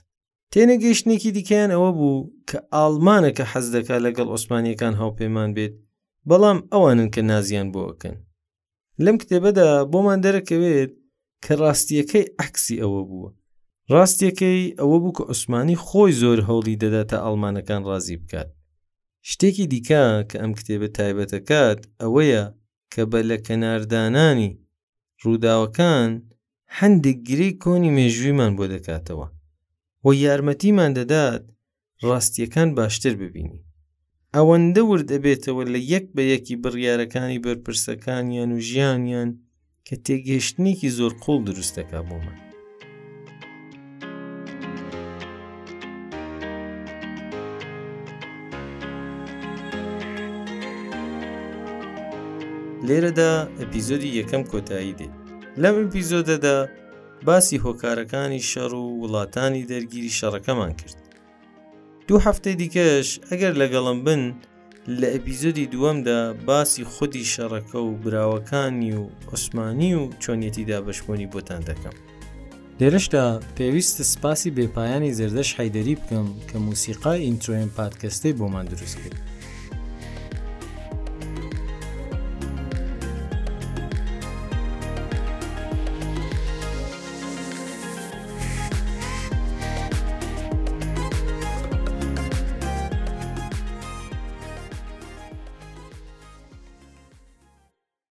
تێنەگەیشتێکی 0.53 1.31
دیکەیان 1.37 1.71
ئەوە 1.77 1.91
بوو 1.99 2.17
کە 2.49 2.59
ئالمانە 2.75 3.31
کە 3.37 3.45
حەز 3.53 3.67
دەکا 3.77 3.97
لەگەڵ 4.07 4.27
ئۆسمانیەکان 4.33 4.95
هاوپەیمان 5.01 5.51
بێت 5.57 5.75
بەڵام 6.31 6.59
ئەوانن 6.73 7.09
کە 7.15 7.23
نازیان 7.31 7.69
بۆکەن 7.75 8.17
لەم 9.05 9.17
کتێبەدا 9.23 9.67
بۆمان 9.93 10.19
دەرەکەوێت 10.25 10.91
کە 11.45 11.53
ڕاستیەکەی 11.63 12.27
عکسی 12.47 12.77
ئەوە 12.83 13.03
بووە 13.11 13.31
ڕاستیەکەی 13.93 14.63
ئەوە 14.81 14.97
بوو 15.03 15.17
کە 15.19 15.23
عوسمانی 15.31 15.81
خۆی 15.87 16.13
زۆر 16.23 16.39
هەوڵی 16.49 16.81
دەداتە 16.83 17.17
ئەڵمانەکان 17.27 17.83
ڕازی 17.89 18.17
بکات 18.23 18.49
شتێکی 19.31 19.65
دیکە 19.73 20.05
کە 20.31 20.37
ئەم 20.43 20.53
کتێبە 20.59 20.89
تایبەتەکات 20.97 21.79
ئەوەیە 22.03 22.45
کە 22.93 23.03
بە 23.11 23.21
لە 23.31 23.37
کەناردانانی 23.47 24.51
ڕووداوەکان 25.23 26.11
هەندێک 26.79 27.19
گرەی 27.29 27.53
کۆنی 27.65 27.95
مێژوویمان 27.97 28.53
بۆ 28.59 28.65
دەکاتەوە 28.75 29.27
و 30.05 30.07
یارمەتیمان 30.25 30.93
دەدات 30.99 31.43
ڕاستیەکان 32.09 32.69
باشتر 32.79 33.15
ببینی 33.23 33.61
ئەوەندە 34.39 34.83
وردەبێتەوە 34.91 35.63
لە 35.73 35.81
یەک 35.93 36.07
بە 36.15 36.23
یەکی 36.33 36.61
بڕیارەکانی 36.63 37.43
بەرپرسەکانیان 37.45 38.51
و 38.53 38.65
ژیانیان 38.69 39.31
کە 39.87 39.95
تێگەشتنێکی 40.07 40.95
زۆر 40.99 41.13
قوڵ 41.23 41.41
دروستەکە 41.49 42.01
بۆمان. 42.09 42.39
لێرەدا 52.89 53.33
ئەپیزۆدی 53.61 54.15
یەکەم 54.19 54.43
کۆتایی 54.53 54.97
دێت 54.99 55.15
لەم 55.63 55.75
ئەپیزۆدەدا 55.83 56.57
باسی 57.27 57.59
هۆکارەکانی 57.65 58.45
شەڕ 58.51 58.73
و 58.85 58.87
وڵاتانی 59.03 59.67
دەرگیری 59.73 60.17
شەڕەکەمان 60.19 60.73
کرد 60.81 61.00
دوو 62.11 62.21
هەفتەی 62.29 62.55
دیکەش 62.63 63.09
ئەگەر 63.31 63.53
لەگەڵم 63.63 63.99
بن 64.07 64.23
لە 65.01 65.09
ئەپیزۆدی 65.15 65.67
دووەمدا 65.73 66.21
باسی 66.47 66.85
خودی 66.93 67.25
شەڕەکە 67.33 67.75
و 67.79 67.91
براوەکانی 68.05 68.93
و 68.99 69.03
عوسمانی 69.31 69.95
و 69.95 70.03
چۆنیەتیدا 70.23 70.79
بەشمۆنی 70.87 71.29
بۆتان 71.35 71.61
دەکەم. 71.69 71.97
لێرشدا 72.81 73.27
پێویستە 73.57 74.03
سپاسی 74.15 74.51
بێپایانی 74.59 75.15
زێردەش 75.19 75.51
حیدەری 75.59 75.95
بکەم 76.01 76.27
کە 76.49 76.57
موسیقای 76.67 77.23
ئینترۆێن 77.27 77.71
پادکەستەی 77.79 78.37
بۆمان 78.39 78.65
دروست 78.71 78.97
کرد. 79.03 79.19